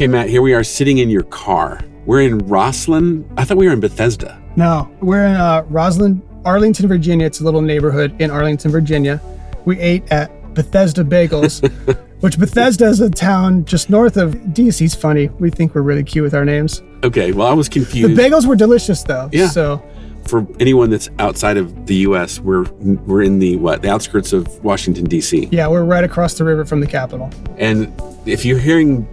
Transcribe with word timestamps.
Okay, 0.00 0.06
Matt, 0.06 0.30
here 0.30 0.40
we 0.40 0.54
are 0.54 0.64
sitting 0.64 0.96
in 0.96 1.10
your 1.10 1.24
car. 1.24 1.78
We're 2.06 2.22
in 2.22 2.40
Rosslyn. 2.40 3.30
I 3.36 3.44
thought 3.44 3.58
we 3.58 3.66
were 3.66 3.74
in 3.74 3.80
Bethesda. 3.80 4.40
No, 4.56 4.90
we're 5.02 5.26
in 5.26 5.34
uh, 5.34 5.64
Rosslyn, 5.64 6.22
Arlington, 6.46 6.88
Virginia. 6.88 7.26
It's 7.26 7.40
a 7.40 7.44
little 7.44 7.60
neighborhood 7.60 8.18
in 8.18 8.30
Arlington, 8.30 8.70
Virginia. 8.70 9.20
We 9.66 9.78
ate 9.78 10.10
at 10.10 10.54
Bethesda 10.54 11.04
Bagels, 11.04 11.70
which 12.20 12.38
Bethesda 12.38 12.86
is 12.86 13.00
a 13.00 13.10
town 13.10 13.66
just 13.66 13.90
north 13.90 14.16
of 14.16 14.36
DC. 14.36 14.80
It's 14.80 14.94
funny. 14.94 15.28
We 15.38 15.50
think 15.50 15.74
we're 15.74 15.82
really 15.82 16.04
cute 16.04 16.22
with 16.22 16.32
our 16.32 16.46
names. 16.46 16.82
Okay, 17.04 17.32
well, 17.32 17.48
I 17.48 17.52
was 17.52 17.68
confused. 17.68 18.16
The 18.16 18.22
bagels 18.22 18.46
were 18.46 18.56
delicious, 18.56 19.02
though. 19.02 19.28
Yeah. 19.34 19.48
So 19.48 19.86
For 20.24 20.46
anyone 20.58 20.88
that's 20.88 21.10
outside 21.18 21.58
of 21.58 21.84
the 21.84 21.96
U.S., 21.96 22.40
we're 22.40 22.62
we're 23.04 23.20
in 23.20 23.38
the 23.38 23.56
what? 23.56 23.82
The 23.82 23.90
outskirts 23.90 24.32
of 24.32 24.64
Washington 24.64 25.04
D.C. 25.04 25.50
yeah, 25.52 25.68
we're 25.68 25.84
right 25.84 26.04
across 26.04 26.38
the 26.38 26.44
river 26.44 26.64
from 26.64 26.80
the 26.80 26.86
Capitol. 26.86 27.30
And 27.58 27.92
if 28.24 28.46
you're 28.46 28.58
hearing 28.58 29.06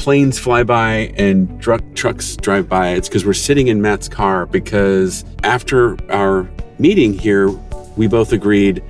planes 0.00 0.38
fly 0.38 0.62
by 0.62 1.12
and 1.18 1.60
truck 1.60 1.82
trucks 1.94 2.34
drive 2.36 2.70
by, 2.70 2.88
it's 2.88 3.06
because 3.06 3.26
we're 3.26 3.34
sitting 3.34 3.68
in 3.68 3.82
Matt's 3.82 4.08
car. 4.08 4.46
Because 4.46 5.26
after 5.44 5.98
our 6.10 6.50
meeting 6.78 7.12
here, 7.12 7.50
we 7.98 8.06
both 8.06 8.32
agreed, 8.32 8.82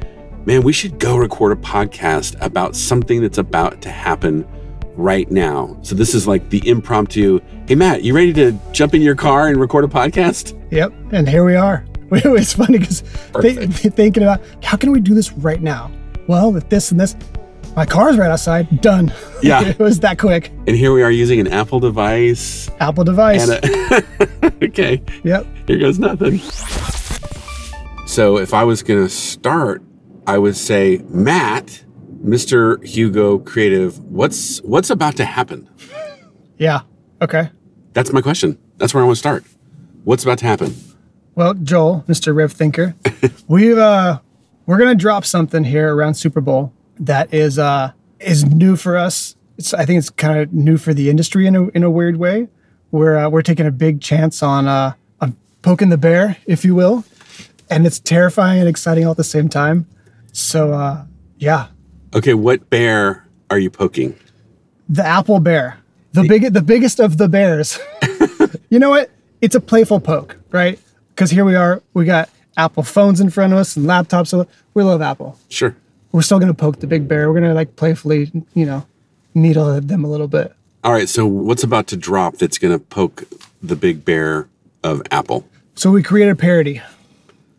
man, 0.47 0.63
we 0.63 0.73
should 0.73 1.01
go 1.01 1.17
record 1.17 1.51
a 1.51 1.61
podcast 1.61 2.41
about 2.41 2.77
something 2.77 3.21
that's 3.21 3.39
about 3.39 3.83
to 3.83 3.91
happen 3.91 4.47
right 4.95 5.29
now. 5.33 5.77
So 5.83 5.97
this 5.97 6.15
is 6.15 6.29
like 6.29 6.49
the 6.51 6.67
impromptu. 6.69 7.41
Hey 7.67 7.75
Matt, 7.75 8.05
you 8.05 8.15
ready 8.15 8.33
to 8.35 8.57
jump 8.71 8.95
in 8.95 9.03
your 9.03 9.17
car 9.17 9.49
and 9.49 9.61
record 9.61 9.85
a 9.85 9.89
podcast? 9.89 10.57
Yep. 10.71 10.93
And 11.11 11.29
here 11.29 11.45
we 11.45 11.57
are. 11.57 11.85
It's 12.13 12.53
funny 12.53 12.79
because 12.79 13.03
Perfect. 13.33 13.73
thinking 13.73 14.23
about 14.23 14.41
how 14.63 14.77
can 14.77 14.93
we 14.93 15.01
do 15.01 15.15
this 15.15 15.33
right 15.33 15.61
now? 15.61 15.91
Well, 16.29 16.53
with 16.53 16.69
this 16.69 16.93
and 16.93 17.01
this, 17.01 17.17
my 17.77 17.87
car's 17.87 18.17
right 18.19 18.31
outside. 18.31 18.81
Done. 18.81 19.13
Yeah. 19.43 19.69
it 19.69 19.79
was 19.79 20.01
that 20.01 20.19
quick. 20.19 20.51
And 20.67 20.77
here 20.77 20.93
we 20.93 21.03
are 21.03 21.11
using 21.11 21.41
an 21.41 21.47
Apple 21.47 21.81
device. 21.81 22.69
Apple 22.79 23.05
device. 23.05 23.49
A, 23.49 24.05
okay, 24.63 25.03
yep. 25.25 25.47
Here 25.67 25.79
goes 25.79 25.99
nothing. 25.99 26.41
So 28.07 28.37
if 28.37 28.53
I 28.53 28.65
was 28.65 28.83
going 28.83 29.03
to 29.03 29.09
start, 29.09 29.83
I 30.27 30.37
would 30.37 30.57
say, 30.57 31.01
Matt, 31.09 31.83
Mr. 32.23 32.85
Hugo 32.85 33.39
Creative, 33.39 33.99
what's 34.01 34.59
what's 34.61 34.91
about 34.91 35.17
to 35.17 35.25
happen? 35.25 35.71
Yeah. 36.59 36.83
Okay. 37.23 37.51
That's 37.95 38.13
my 38.13 38.21
question. 38.21 38.59
That's 38.77 38.93
where 38.93 39.03
I 39.03 39.07
want 39.07 39.17
to 39.17 39.21
start. 39.21 39.45
What's 40.05 40.23
about 40.23 40.37
to 40.41 40.45
happen? 40.45 40.75
Well, 41.35 41.55
Joel, 41.55 42.05
Mr. 42.09 42.35
Rev 42.35 42.53
Thinker, 42.53 42.95
we've 43.49 43.79
uh 43.79 44.21
we're 44.67 44.77
gonna 44.79 44.95
drop 44.95 45.25
something 45.25 45.65
here 45.65 45.95
around 45.95 46.13
Super 46.13 46.43
Bowl 46.43 46.75
that 47.01 47.33
is 47.35 47.59
uh 47.59 47.93
is 48.21 48.45
new 48.45 48.77
for 48.77 48.97
us. 48.97 49.35
It's 49.59 49.75
I 49.75 49.85
think 49.85 49.99
it's 49.99 50.11
kind 50.11 50.39
of 50.39 50.53
new 50.53 50.77
for 50.77 50.95
the 50.95 51.11
industry 51.11 51.47
in 51.47 51.57
a 51.57 51.69
in 51.69 51.83
a 51.83 51.91
weird 51.91 52.17
way. 52.17 52.49
We're 52.91 53.17
uh, 53.17 53.29
we're 53.29 53.43
taking 53.43 53.67
a 53.67 53.71
big 53.71 54.01
chance 54.01 54.43
on 54.43 54.67
uh 54.69 54.93
on 55.21 55.37
poking 55.63 55.89
the 55.89 55.99
bear, 55.99 56.37
if 56.47 56.65
you 56.65 56.75
will, 56.75 57.05
and 57.69 57.87
it's 57.87 57.99
terrifying 58.01 58.61
and 58.61 58.69
exciting 58.69 59.05
all 59.05 59.13
at 59.13 59.17
the 59.17 59.25
same 59.25 59.49
time. 59.49 59.87
So 60.33 60.73
uh 60.73 61.05
yeah, 61.39 61.69
Okay, 62.15 62.35
what 62.35 62.69
bear 62.71 63.27
are 63.51 63.59
you 63.59 63.71
poking? 63.71 64.15
the 64.89 65.07
Apple 65.07 65.39
Bear, 65.39 65.79
the 66.13 66.25
big 66.25 66.53
the 66.53 66.63
biggest 66.63 66.99
of 67.01 67.17
the 67.17 67.29
bears. 67.29 67.79
you 68.71 68.79
know 68.81 68.91
what? 68.91 69.11
It's 69.41 69.55
a 69.55 69.61
playful 69.61 70.01
poke, 70.01 70.37
right? 70.51 70.79
Because 71.15 71.31
here 71.31 71.45
we 71.45 71.55
are, 71.55 71.81
we 71.95 72.05
got 72.05 72.29
Apple 72.57 72.83
phones 72.83 73.21
in 73.21 73.31
front 73.31 73.53
of 73.53 73.59
us 73.59 73.77
and 73.77 73.87
laptops. 73.87 74.29
So 74.29 74.47
we 74.75 74.83
love 74.83 75.01
Apple. 75.01 75.39
Sure. 75.49 75.77
We're 76.13 76.23
still 76.23 76.39
gonna 76.39 76.55
poke 76.55 76.81
the 76.81 76.87
big 76.87 77.07
bear. 77.09 77.31
We're 77.31 77.41
gonna 77.41 77.55
like 77.55 77.77
playfully, 77.77 78.31
you 78.55 78.67
know, 78.67 78.87
needle 79.35 79.81
them 79.81 80.05
a 80.05 80.09
little 80.09 80.29
bit. 80.29 80.55
All 80.83 80.93
right, 80.93 81.09
so 81.09 81.27
what's 81.27 81.63
about 81.63 81.87
to 81.89 81.97
drop 81.97 82.37
that's 82.37 82.57
going 82.57 82.73
to 82.73 82.83
poke 82.83 83.25
the 83.63 83.77
big 83.77 84.03
bear 84.03 84.49
of 84.83 85.03
Apple? 85.11 85.47
So 85.75 85.91
we 85.91 86.03
created 86.03 86.31
a 86.31 86.37
parody 86.37 86.81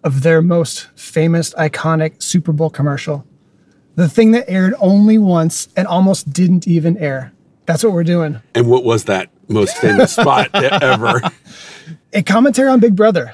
of 0.04 0.24
their 0.24 0.42
most 0.42 0.88
famous, 0.96 1.54
iconic 1.54 2.22
Super 2.24 2.52
Bowl 2.52 2.72
commercial. 2.72 3.24
The 3.96 4.10
thing 4.10 4.32
that 4.32 4.50
aired 4.50 4.74
only 4.80 5.20
once 5.20 5.68
and 5.78 5.88
almost 5.88 6.34
didn't 6.34 6.68
even 6.68 6.98
air. 6.98 7.32
That's 7.68 7.84
what 7.84 7.94
we're 7.94 8.04
doing. 8.04 8.42
And 8.56 8.68
what 8.68 8.84
was 8.84 9.04
that 9.04 9.30
most 9.48 9.78
famous 9.78 10.14
spot 10.14 10.50
ever? 10.56 11.22
a 12.14 12.24
commentary 12.24 12.70
on 12.70 12.80
Big 12.80 12.96
Brother. 12.96 13.34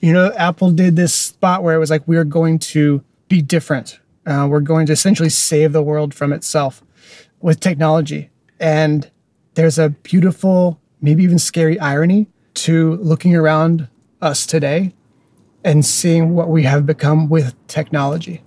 You 0.00 0.14
know, 0.14 0.32
Apple 0.32 0.70
did 0.70 0.96
this 0.96 1.12
spot 1.12 1.62
where 1.62 1.74
it 1.74 1.78
was 1.78 1.90
like, 1.90 2.08
we're 2.08 2.24
going 2.24 2.58
to 2.60 3.04
be 3.28 3.42
different. 3.42 3.98
Uh, 4.26 4.46
we're 4.50 4.60
going 4.60 4.86
to 4.86 4.92
essentially 4.92 5.28
save 5.28 5.72
the 5.72 5.82
world 5.82 6.12
from 6.12 6.32
itself 6.32 6.82
with 7.40 7.60
technology. 7.60 8.30
And 8.58 9.10
there's 9.54 9.78
a 9.78 9.90
beautiful, 9.90 10.80
maybe 11.00 11.22
even 11.22 11.38
scary 11.38 11.78
irony 11.78 12.26
to 12.54 12.96
looking 12.96 13.36
around 13.36 13.88
us 14.20 14.46
today 14.46 14.94
and 15.64 15.84
seeing 15.84 16.34
what 16.34 16.48
we 16.48 16.64
have 16.64 16.86
become 16.86 17.28
with 17.28 17.54
technology. 17.68 18.42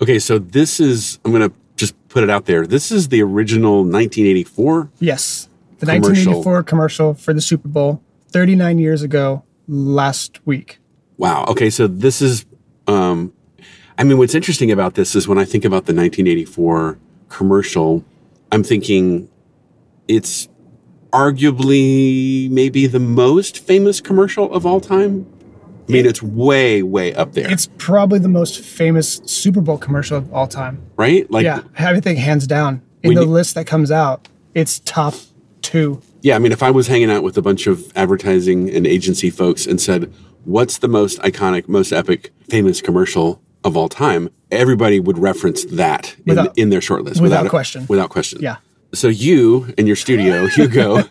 Okay, 0.00 0.18
so 0.18 0.38
this 0.38 0.80
is, 0.80 1.18
I'm 1.24 1.32
going 1.32 1.48
to 1.48 1.54
just 1.76 1.94
put 2.08 2.22
it 2.22 2.30
out 2.30 2.46
there. 2.46 2.66
This 2.66 2.90
is 2.90 3.08
the 3.08 3.22
original 3.22 3.84
1984 3.84 4.90
Yes, 4.98 5.48
the 5.78 5.86
Commercial. 5.86 6.32
1984 6.32 6.62
commercial 6.62 7.14
for 7.14 7.32
the 7.32 7.40
Super 7.40 7.68
Bowl, 7.68 8.02
39 8.28 8.78
years 8.78 9.02
ago 9.02 9.42
last 9.68 10.44
week. 10.46 10.78
Wow. 11.18 11.44
Okay. 11.48 11.70
So 11.70 11.86
this 11.86 12.22
is, 12.22 12.46
um, 12.86 13.32
I 13.98 14.04
mean, 14.04 14.18
what's 14.18 14.34
interesting 14.34 14.70
about 14.70 14.94
this 14.94 15.14
is 15.14 15.28
when 15.28 15.38
I 15.38 15.44
think 15.44 15.64
about 15.64 15.86
the 15.86 15.94
1984 15.94 16.98
commercial, 17.28 18.04
I'm 18.50 18.62
thinking 18.64 19.28
it's 20.08 20.48
arguably 21.12 22.50
maybe 22.50 22.86
the 22.86 22.98
most 23.00 23.58
famous 23.58 24.00
commercial 24.00 24.52
of 24.52 24.64
all 24.66 24.80
time. 24.80 25.26
I 25.88 25.92
mean, 25.92 26.06
it's 26.06 26.22
way, 26.22 26.82
way 26.82 27.12
up 27.14 27.32
there, 27.32 27.50
It's 27.50 27.68
probably 27.76 28.18
the 28.18 28.28
most 28.28 28.60
famous 28.60 29.20
Super 29.26 29.60
Bowl 29.60 29.76
commercial 29.76 30.16
of 30.16 30.32
all 30.32 30.46
time. 30.46 30.80
right? 30.96 31.28
Like, 31.30 31.44
yeah, 31.44 31.62
I 31.78 31.98
think 32.00 32.18
hands 32.18 32.46
down 32.46 32.82
in 33.02 33.14
the 33.14 33.22
you- 33.22 33.26
list 33.26 33.54
that 33.56 33.66
comes 33.66 33.90
out, 33.90 34.28
it's 34.54 34.80
top 34.80 35.14
two. 35.60 36.00
yeah. 36.22 36.36
I 36.36 36.38
mean, 36.38 36.52
if 36.52 36.62
I 36.62 36.70
was 36.70 36.86
hanging 36.86 37.10
out 37.10 37.22
with 37.22 37.36
a 37.36 37.42
bunch 37.42 37.66
of 37.66 37.92
advertising 37.96 38.70
and 38.70 38.86
agency 38.86 39.28
folks 39.28 39.66
and 39.66 39.80
said, 39.80 40.10
"What's 40.44 40.78
the 40.78 40.88
most 40.88 41.18
iconic, 41.20 41.68
most 41.68 41.92
epic, 41.92 42.32
famous 42.48 42.80
commercial 42.80 43.41
of 43.64 43.76
all 43.76 43.88
time?" 43.88 44.28
Everybody 44.50 45.00
would 45.00 45.18
reference 45.18 45.64
that 45.66 46.14
in, 46.18 46.24
Without- 46.26 46.58
in 46.58 46.68
their 46.70 46.80
shortlist 46.80 47.20
without 47.20 47.46
a- 47.46 47.50
question. 47.50 47.86
Without 47.88 48.10
question. 48.10 48.40
Yeah, 48.42 48.56
So 48.92 49.08
you 49.08 49.72
in 49.78 49.86
your 49.86 49.96
studio, 49.96 50.46
Hugo, 50.56 51.04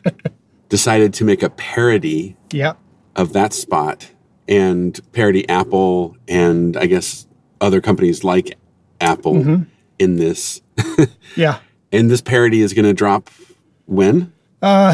decided 0.70 1.14
to 1.16 1.26
make 1.26 1.42
a 1.44 1.50
parody 1.50 2.36
yeah, 2.52 2.74
of 3.16 3.34
that 3.34 3.54
spot 3.54 4.12
and 4.48 5.00
parody 5.12 5.48
Apple 5.50 6.16
and 6.28 6.78
I 6.78 6.86
guess 6.86 7.28
other 7.60 7.82
companies 7.82 8.24
like 8.24 8.58
Apple 9.00 9.34
Mm-hmm. 9.36 9.64
in 10.00 10.16
this. 10.18 10.62
yeah. 11.36 11.60
and 11.92 12.10
this 12.10 12.22
parody 12.22 12.62
is 12.62 12.74
going 12.74 12.86
to 12.86 12.94
drop 12.94 13.30
when? 13.86 14.32
Uh, 14.62 14.94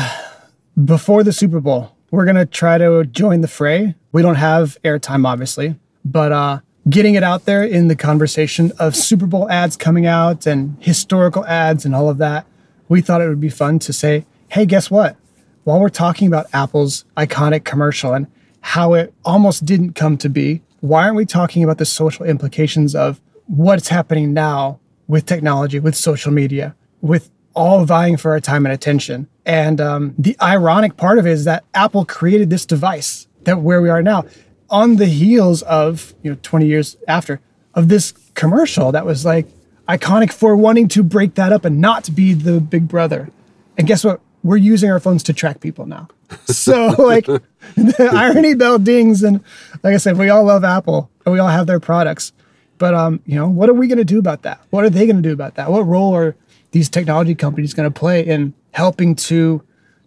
Before 0.84 1.24
the 1.24 1.34
Super 1.34 1.59
Bowl, 1.59 1.91
we're 2.12 2.25
gonna 2.25 2.45
try 2.45 2.78
to 2.78 3.03
join 3.06 3.41
the 3.41 3.47
fray. 3.47 3.95
We 4.13 4.22
don't 4.22 4.35
have 4.35 4.78
airtime, 4.84 5.25
obviously, 5.28 5.75
but 6.06 6.31
uh, 6.31 6.59
getting 6.90 7.16
it 7.16 7.24
out 7.24 7.46
there 7.46 7.64
in 7.64 7.88
the 7.88 7.96
conversation 7.96 8.72
of 8.80 8.96
Super 8.96 9.25
Bowl 9.25 9.50
ads 9.50 9.75
coming 9.75 10.06
out 10.06 10.46
and 10.46 10.78
historical 10.80 11.46
ads 11.46 11.86
and 11.86 11.94
all 11.94 12.09
of 12.09 12.18
that, 12.20 12.46
we 12.88 13.02
thought 13.02 13.22
it 13.22 13.28
would 13.28 13.42
be 13.42 13.50
fun 13.50 13.80
to 13.80 13.92
say, 13.92 14.25
hey, 14.50 14.66
guess 14.66 14.90
what? 14.90 15.18
While 15.64 15.81
we're 15.81 15.90
talking 15.90 16.28
about 16.28 16.48
Apple's 16.53 17.03
iconic 17.18 17.66
commercial 17.66 18.14
and 18.14 18.28
how 18.62 18.94
it 18.94 19.14
almost 19.25 19.66
didn't 19.66 19.94
come 19.94 20.18
to 20.18 20.30
be, 20.30 20.62
why 20.80 21.03
aren't 21.03 21.16
we 21.16 21.25
talking 21.25 21.64
about 21.64 21.78
the 21.78 21.86
social 21.86 22.25
implications 22.25 22.96
of 22.96 23.19
what's 23.48 23.90
happening 23.90 24.34
now 24.34 24.80
with 25.08 25.25
technology, 25.25 25.80
with 25.80 25.96
social 25.96 26.31
media, 26.31 26.75
with 27.02 27.30
all 27.54 27.84
vying 27.86 28.16
for 28.16 28.31
our 28.31 28.40
time 28.40 28.66
and 28.66 28.74
attention? 28.74 29.28
And 29.45 29.81
um, 29.81 30.16
the 30.18 30.38
ironic 30.42 30.95
part 30.95 31.18
of 31.18 31.25
it 31.25 31.31
is 31.31 31.44
that 31.45 31.66
Apple 31.74 32.06
created 32.06 32.50
this 32.50 32.66
device 32.66 33.28
that 33.44 33.60
where 33.60 33.81
we 33.81 33.89
are 33.89 34.04
now 34.04 34.25
on 34.69 34.98
the 34.98 35.06
heels 35.06 35.62
of, 35.64 36.14
you 36.24 36.31
know, 36.31 36.38
20 36.42 36.66
years 36.66 36.98
after 37.08 37.40
of 37.74 37.90
this 37.90 38.14
commercial 38.34 38.92
that 38.92 39.06
was 39.06 39.25
like 39.25 39.48
iconic 39.88 40.31
for 40.31 40.56
wanting 40.56 40.88
to 40.90 41.04
break 41.04 41.36
that 41.36 41.52
up 41.54 41.66
and 41.66 41.80
not 41.80 42.14
be 42.16 42.34
the 42.34 42.60
big 42.60 42.88
brother. 42.88 43.30
And 43.78 43.88
guess 43.88 44.04
what? 44.04 44.19
We're 44.44 44.58
using 44.58 44.90
our 44.92 45.00
phones 45.00 45.24
to 45.24 45.34
track 45.34 45.60
people 45.60 45.86
now. 45.86 46.10
So 46.48 46.88
like 46.98 47.25
the 47.25 48.10
irony 48.14 48.54
bell 48.54 48.80
dings 48.80 49.24
and 49.24 49.42
like 49.84 49.94
I 49.94 49.98
said, 49.98 50.18
we 50.18 50.30
all 50.30 50.44
love 50.44 50.64
Apple 50.64 51.10
and 51.25 51.34
we 51.34 51.40
all 51.40 51.48
have 51.48 51.68
their 51.68 51.80
products. 51.80 52.34
But 52.78 52.94
um, 52.94 53.22
you 53.25 53.36
know, 53.36 53.48
what 53.48 53.70
are 53.70 53.74
we 53.74 53.88
gonna 53.88 54.04
do 54.04 54.20
about 54.20 54.42
that? 54.44 54.62
What 54.70 54.84
are 54.84 54.90
they 54.90 55.08
gonna 55.08 55.22
do 55.22 55.34
about 55.34 55.56
that? 55.56 55.72
What 55.72 55.81
role 55.88 56.13
are 56.16 56.36
these 56.72 56.90
technology 56.90 57.36
companies 57.36 57.74
gonna 57.74 57.92
play 57.92 58.25
in 58.25 58.54
helping 58.72 59.16
to 59.16 59.63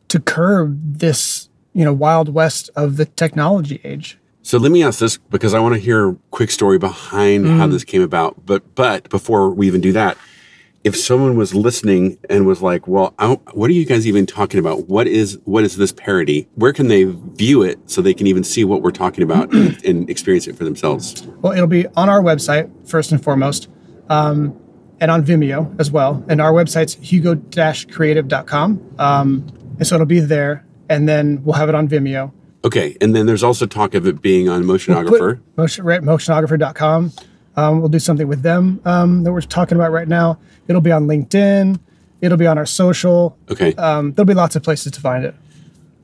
to 0.08 0.20
curb 0.20 0.98
this, 0.98 1.48
you 1.72 1.84
know, 1.84 1.92
wild 1.92 2.34
west 2.34 2.68
of 2.76 2.96
the 2.96 3.06
technology 3.06 3.80
age? 3.82 4.18
So 4.42 4.58
let 4.58 4.72
me 4.72 4.82
ask 4.82 4.98
this 5.00 5.18
because 5.18 5.52
I 5.54 5.60
want 5.60 5.74
to 5.74 5.80
hear 5.80 6.10
a 6.10 6.16
quick 6.30 6.50
story 6.50 6.78
behind 6.78 7.46
how 7.46 7.66
Mm. 7.66 7.72
this 7.72 7.84
came 7.84 8.02
about. 8.02 8.46
But 8.46 8.74
but 8.74 9.08
before 9.10 9.50
we 9.50 9.66
even 9.66 9.80
do 9.82 9.92
that, 9.92 10.16
if 10.82 10.96
someone 10.96 11.36
was 11.36 11.54
listening 11.54 12.16
and 12.30 12.46
was 12.46 12.62
like, 12.62 12.88
"Well, 12.88 13.12
I 13.18 13.34
what 13.52 13.68
are 13.68 13.74
you 13.74 13.84
guys 13.84 14.06
even 14.06 14.24
talking 14.24 14.58
about? 14.58 14.88
What 14.88 15.06
is 15.06 15.38
what 15.44 15.62
is 15.64 15.76
this 15.76 15.92
parody? 15.92 16.48
Where 16.54 16.72
can 16.72 16.88
they 16.88 17.04
view 17.04 17.62
it 17.62 17.78
so 17.84 18.00
they 18.00 18.14
can 18.14 18.26
even 18.26 18.42
see 18.42 18.64
what 18.64 18.80
we're 18.80 18.90
talking 18.92 19.22
about 19.22 19.52
and, 19.54 19.76
and 19.84 20.08
experience 20.08 20.46
it 20.48 20.56
for 20.56 20.64
themselves?" 20.64 21.26
Well, 21.42 21.52
it'll 21.52 21.66
be 21.66 21.86
on 21.96 22.08
our 22.08 22.22
website 22.22 22.70
first 22.88 23.12
and 23.12 23.22
foremost, 23.22 23.68
um, 24.08 24.54
and 25.00 25.10
on 25.10 25.22
Vimeo 25.22 25.78
as 25.78 25.90
well. 25.90 26.24
And 26.28 26.40
our 26.40 26.52
website's 26.52 26.94
hugo-creative.com. 26.94 28.80
Um, 28.98 29.46
and 29.78 29.86
so 29.86 29.94
it'll 29.96 30.06
be 30.06 30.20
there, 30.20 30.64
and 30.88 31.06
then 31.08 31.42
we'll 31.44 31.56
have 31.56 31.68
it 31.68 31.74
on 31.74 31.88
Vimeo. 31.88 32.32
Okay, 32.64 32.96
and 33.00 33.14
then 33.16 33.24
there's 33.26 33.42
also 33.42 33.64
talk 33.66 33.94
of 33.94 34.06
it 34.06 34.20
being 34.20 34.48
on 34.48 34.64
Motionographer. 34.64 35.36
Put- 35.38 35.56
motion, 35.56 35.84
right, 35.84 36.02
motionographer.com. 36.02 37.12
Um, 37.56 37.80
we'll 37.80 37.88
do 37.88 37.98
something 37.98 38.28
with 38.28 38.42
them 38.42 38.80
um, 38.84 39.24
that 39.24 39.32
we're 39.32 39.40
talking 39.40 39.76
about 39.76 39.92
right 39.92 40.06
now. 40.08 40.38
It'll 40.68 40.80
be 40.82 40.92
on 40.92 41.06
LinkedIn. 41.06 41.80
It'll 42.20 42.36
be 42.38 42.46
on 42.46 42.58
our 42.58 42.66
social. 42.66 43.36
Okay, 43.50 43.74
Um, 43.74 44.12
there'll 44.12 44.26
be 44.26 44.34
lots 44.34 44.56
of 44.56 44.62
places 44.62 44.92
to 44.92 45.00
find 45.00 45.24
it. 45.24 45.34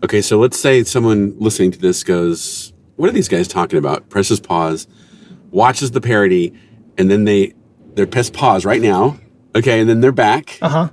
okay. 0.02 0.20
So 0.22 0.38
let's 0.38 0.58
say 0.58 0.82
someone 0.84 1.34
listening 1.38 1.70
to 1.72 1.78
this 1.78 2.02
goes, 2.02 2.72
"What 2.96 3.08
are 3.08 3.12
these 3.12 3.28
guys 3.28 3.46
talking 3.48 3.78
about?" 3.78 4.08
Presses 4.08 4.40
pause, 4.40 4.86
watches 5.50 5.90
the 5.90 6.00
parody, 6.00 6.52
and 6.98 7.10
then 7.10 7.24
they 7.24 7.52
they're 7.94 8.06
press 8.06 8.30
pause 8.30 8.64
right 8.64 8.80
now. 8.80 9.18
Okay, 9.54 9.78
and 9.80 9.88
then 9.88 10.00
they're 10.00 10.12
back. 10.12 10.58
Uh 10.62 10.68
huh. 10.68 10.88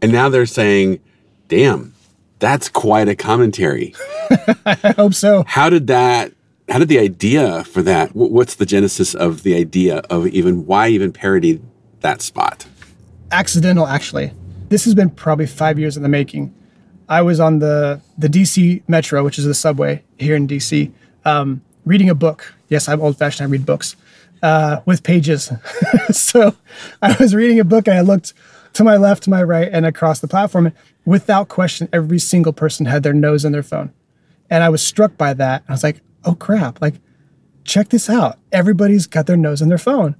And 0.00 0.12
now 0.12 0.28
they're 0.28 0.46
saying, 0.46 1.00
damn, 1.48 1.92
that's 2.38 2.68
quite 2.68 3.08
a 3.08 3.16
commentary. 3.16 3.94
I 4.66 4.94
hope 4.96 5.14
so. 5.14 5.44
How 5.46 5.70
did 5.70 5.86
that, 5.88 6.32
how 6.68 6.78
did 6.78 6.88
the 6.88 6.98
idea 6.98 7.64
for 7.64 7.82
that, 7.82 8.14
what's 8.14 8.54
the 8.54 8.66
genesis 8.66 9.14
of 9.14 9.42
the 9.42 9.54
idea 9.54 9.98
of 10.10 10.26
even, 10.28 10.66
why 10.66 10.88
even 10.88 11.12
parody 11.12 11.60
that 12.00 12.22
spot? 12.22 12.66
accidental 13.30 13.86
actually 13.86 14.32
this 14.68 14.84
has 14.84 14.94
been 14.94 15.10
probably 15.10 15.46
five 15.46 15.78
years 15.78 15.96
in 15.96 16.02
the 16.02 16.08
making 16.08 16.54
i 17.08 17.20
was 17.20 17.40
on 17.40 17.58
the 17.58 18.00
the 18.16 18.28
dc 18.28 18.82
metro 18.88 19.24
which 19.24 19.38
is 19.38 19.44
the 19.44 19.54
subway 19.54 20.02
here 20.18 20.34
in 20.34 20.46
dc 20.46 20.90
um, 21.24 21.60
reading 21.84 22.08
a 22.08 22.14
book 22.14 22.54
yes 22.68 22.88
i'm 22.88 23.00
old 23.00 23.16
fashioned 23.16 23.46
i 23.46 23.50
read 23.50 23.66
books 23.66 23.96
uh, 24.42 24.80
with 24.86 25.02
pages 25.02 25.50
so 26.10 26.54
i 27.02 27.14
was 27.20 27.34
reading 27.34 27.60
a 27.60 27.64
book 27.64 27.86
and 27.86 27.98
i 27.98 28.00
looked 28.00 28.32
to 28.72 28.84
my 28.84 28.96
left 28.96 29.24
to 29.24 29.30
my 29.30 29.42
right 29.42 29.68
and 29.72 29.86
across 29.86 30.20
the 30.20 30.28
platform 30.28 30.66
and 30.66 30.74
without 31.04 31.48
question 31.48 31.88
every 31.92 32.18
single 32.18 32.52
person 32.52 32.86
had 32.86 33.02
their 33.02 33.12
nose 33.12 33.44
in 33.44 33.52
their 33.52 33.62
phone 33.62 33.92
and 34.50 34.62
i 34.62 34.68
was 34.68 34.82
struck 34.82 35.16
by 35.16 35.32
that 35.32 35.62
i 35.68 35.72
was 35.72 35.82
like 35.82 36.00
oh 36.24 36.34
crap 36.34 36.80
like 36.80 36.94
check 37.64 37.88
this 37.88 38.08
out 38.08 38.38
everybody's 38.52 39.06
got 39.06 39.26
their 39.26 39.36
nose 39.36 39.60
in 39.62 39.68
their 39.68 39.78
phone 39.78 40.14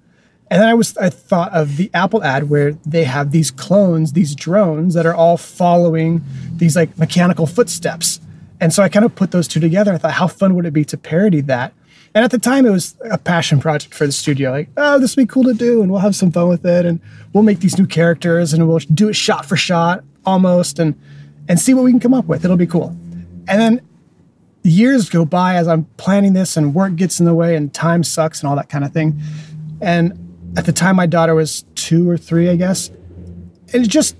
and 0.50 0.62
then 0.62 0.68
I 0.68 0.74
was 0.74 0.96
I 0.96 1.10
thought 1.10 1.52
of 1.52 1.76
the 1.76 1.90
Apple 1.92 2.22
ad 2.24 2.48
where 2.48 2.72
they 2.86 3.04
have 3.04 3.32
these 3.32 3.50
clones, 3.50 4.12
these 4.12 4.34
drones 4.34 4.94
that 4.94 5.04
are 5.06 5.14
all 5.14 5.36
following 5.36 6.22
these 6.52 6.74
like 6.74 6.96
mechanical 6.98 7.46
footsteps. 7.46 8.20
And 8.60 8.72
so 8.72 8.82
I 8.82 8.88
kind 8.88 9.04
of 9.04 9.14
put 9.14 9.30
those 9.30 9.46
two 9.46 9.60
together. 9.60 9.92
I 9.92 9.98
thought, 9.98 10.12
how 10.12 10.26
fun 10.26 10.54
would 10.54 10.66
it 10.66 10.72
be 10.72 10.84
to 10.86 10.96
parody 10.96 11.42
that? 11.42 11.72
And 12.18 12.24
at 12.24 12.32
the 12.32 12.38
time, 12.40 12.66
it 12.66 12.70
was 12.70 12.96
a 13.08 13.16
passion 13.16 13.60
project 13.60 13.94
for 13.94 14.04
the 14.04 14.10
studio. 14.10 14.50
Like, 14.50 14.70
oh, 14.76 14.98
this 14.98 15.14
would 15.14 15.22
be 15.22 15.32
cool 15.32 15.44
to 15.44 15.54
do, 15.54 15.82
and 15.82 15.88
we'll 15.88 16.00
have 16.00 16.16
some 16.16 16.32
fun 16.32 16.48
with 16.48 16.66
it, 16.66 16.84
and 16.84 16.98
we'll 17.32 17.44
make 17.44 17.60
these 17.60 17.78
new 17.78 17.86
characters, 17.86 18.52
and 18.52 18.66
we'll 18.66 18.80
do 18.92 19.08
it 19.08 19.14
shot 19.14 19.46
for 19.46 19.56
shot, 19.56 20.02
almost, 20.26 20.80
and 20.80 21.00
and 21.48 21.60
see 21.60 21.74
what 21.74 21.84
we 21.84 21.92
can 21.92 22.00
come 22.00 22.14
up 22.14 22.24
with. 22.24 22.44
It'll 22.44 22.56
be 22.56 22.66
cool. 22.66 22.88
And 23.46 23.60
then 23.60 23.80
years 24.64 25.08
go 25.08 25.24
by 25.24 25.54
as 25.54 25.68
I'm 25.68 25.84
planning 25.96 26.32
this, 26.32 26.56
and 26.56 26.74
work 26.74 26.96
gets 26.96 27.20
in 27.20 27.24
the 27.24 27.34
way, 27.34 27.54
and 27.54 27.72
time 27.72 28.02
sucks, 28.02 28.40
and 28.40 28.50
all 28.50 28.56
that 28.56 28.68
kind 28.68 28.84
of 28.84 28.92
thing. 28.92 29.22
And 29.80 30.12
at 30.56 30.66
the 30.66 30.72
time, 30.72 30.96
my 30.96 31.06
daughter 31.06 31.36
was 31.36 31.66
two 31.76 32.10
or 32.10 32.16
three, 32.16 32.50
I 32.50 32.56
guess, 32.56 32.90
and 33.72 33.88
just 33.88 34.16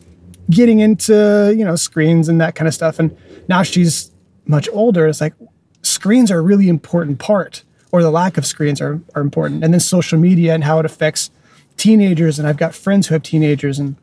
getting 0.51 0.79
into 0.79 1.53
you 1.59 1.65
know 1.65 1.75
screens 1.75 2.29
and 2.29 2.41
that 2.41 2.55
kind 2.55 2.69
of 2.69 2.75
stuff. 2.75 3.01
And 3.01 3.17
now 3.49 3.65
she's 3.65 4.13
much 4.47 4.69
older. 4.73 5.09
It's 5.09 5.21
like 5.21 5.35
screens 5.83 6.31
are 6.31 6.39
a 6.39 6.43
really 6.43 6.69
important 6.69 7.19
part, 7.19 7.65
or 7.93 8.03
the 8.03 8.11
lack 8.11 8.37
of 8.37 8.47
screens 8.47 8.81
are, 8.81 9.01
are 9.15 9.23
important. 9.23 9.65
And 9.65 9.73
then 9.73 9.81
social 9.81 10.19
media 10.19 10.55
and 10.55 10.65
how 10.65 10.79
it 10.79 10.87
affects 10.87 11.31
teenagers. 11.77 12.39
And 12.39 12.47
I've 12.47 12.57
got 12.57 12.75
friends 12.75 13.07
who 13.07 13.15
have 13.15 13.23
teenagers 13.23 13.79
and 13.79 13.97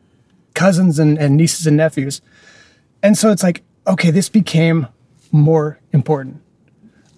cousins 0.54 1.00
and, 1.00 1.18
and 1.18 1.38
nieces 1.38 1.68
and 1.68 1.78
nephews. 1.78 2.22
And 3.04 3.18
so 3.18 3.32
it's 3.32 3.44
like, 3.44 3.64
okay, 3.88 4.10
this 4.10 4.30
became 4.30 4.88
more 5.32 5.80
important. 5.92 6.42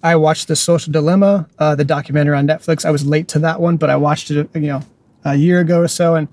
I 0.02 0.16
watched 0.16 0.48
the 0.48 0.56
Social 0.56 0.92
Dilemma, 0.92 1.48
uh, 1.58 1.74
the 1.74 1.84
documentary 1.84 2.36
on 2.36 2.46
Netflix. 2.46 2.84
I 2.84 2.90
was 2.90 3.06
late 3.06 3.28
to 3.28 3.38
that 3.40 3.60
one, 3.60 3.76
but 3.76 3.90
I 3.90 3.96
watched 3.96 4.30
it, 4.30 4.48
you 4.54 4.60
know, 4.60 4.82
a 5.24 5.34
year 5.34 5.60
ago 5.60 5.80
or 5.80 5.88
so, 5.88 6.14
and 6.14 6.28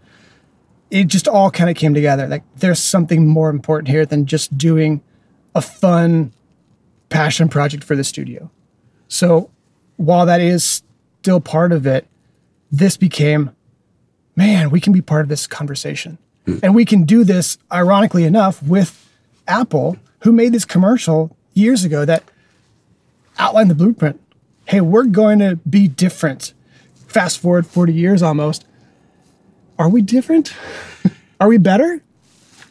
it 0.91 1.07
just 1.07 1.27
all 1.27 1.49
kind 1.49 1.69
of 1.69 1.75
came 1.75 1.93
together. 1.93 2.27
Like 2.27 2.43
there's 2.57 2.79
something 2.79 3.27
more 3.27 3.49
important 3.49 3.87
here 3.87 4.05
than 4.05 4.25
just 4.25 4.55
doing 4.57 5.01
a 5.55 5.61
fun 5.61 6.31
passion 7.09 7.49
project 7.49 7.83
for 7.83 7.95
the 7.95 8.03
studio. 8.03 8.51
So 9.07 9.49
while 9.97 10.25
that 10.25 10.41
is 10.41 10.83
still 11.21 11.39
part 11.39 11.71
of 11.71 11.87
it, 11.87 12.07
this 12.71 12.97
became, 12.97 13.55
man, 14.35 14.69
we 14.69 14.79
can 14.79 14.93
be 14.93 15.01
part 15.01 15.21
of 15.21 15.29
this 15.29 15.47
conversation. 15.47 16.17
Hmm. 16.45 16.57
And 16.61 16.75
we 16.75 16.85
can 16.85 17.03
do 17.03 17.23
this, 17.23 17.57
ironically 17.71 18.23
enough, 18.23 18.61
with 18.61 19.09
Apple, 19.47 19.97
who 20.19 20.31
made 20.31 20.53
this 20.53 20.65
commercial 20.65 21.35
years 21.53 21.83
ago 21.83 22.05
that 22.05 22.23
outlined 23.37 23.69
the 23.69 23.75
blueprint. 23.75 24.21
Hey, 24.65 24.81
we're 24.81 25.05
going 25.05 25.39
to 25.39 25.57
be 25.69 25.87
different. 25.87 26.53
Fast 27.07 27.39
forward 27.39 27.65
40 27.65 27.93
years 27.93 28.21
almost. 28.21 28.65
Are 29.77 29.89
we 29.89 30.01
different? 30.01 30.53
Are 31.39 31.47
we 31.47 31.57
better? 31.57 32.01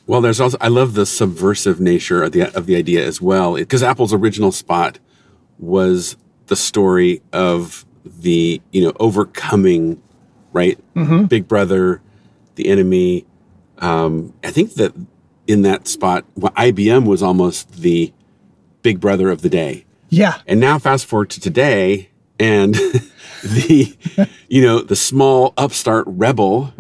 Well, 0.07 0.21
there's 0.21 0.41
also, 0.41 0.59
I 0.61 0.69
love 0.69 0.95
the 0.95 1.07
subversive 1.07 1.81
nature 1.81 2.23
of 2.23 2.33
the, 2.33 2.55
of 2.55 2.67
the 2.67 2.77
idea 2.77 3.07
as 3.07 3.21
well, 3.21 3.55
because 3.55 3.83
Apple's 3.83 4.13
original 4.13 4.53
spot 4.53 4.99
was 5.59 6.17
the 6.47 6.57
story 6.57 7.23
of 7.33 7.85
the, 8.05 8.61
you 8.71 8.85
know, 8.85 8.93
overcoming, 9.01 10.03
right? 10.53 10.79
Big 11.29 11.49
brother, 11.49 12.01
the 12.55 12.69
enemy. 12.69 13.27
Um, 13.79 14.35
I 14.45 14.51
think 14.51 14.75
that 14.75 14.95
in 15.47 15.63
that 15.63 15.89
spot, 15.89 16.25
well, 16.37 16.53
IBM 16.53 17.07
was 17.07 17.23
almost 17.23 17.81
the 17.81 18.13
big 18.83 19.01
brother 19.01 19.31
of 19.31 19.43
the 19.43 19.49
day. 19.49 19.85
Yeah. 20.11 20.41
And 20.47 20.61
now 20.61 20.79
fast 20.79 21.07
forward 21.07 21.31
to 21.31 21.41
today 21.41 22.11
and 22.39 22.75
the 23.43 23.97
you 24.49 24.63
know, 24.63 24.81
the 24.81 24.97
small 24.97 25.55
upstart 25.57 26.05
rebel 26.07 26.73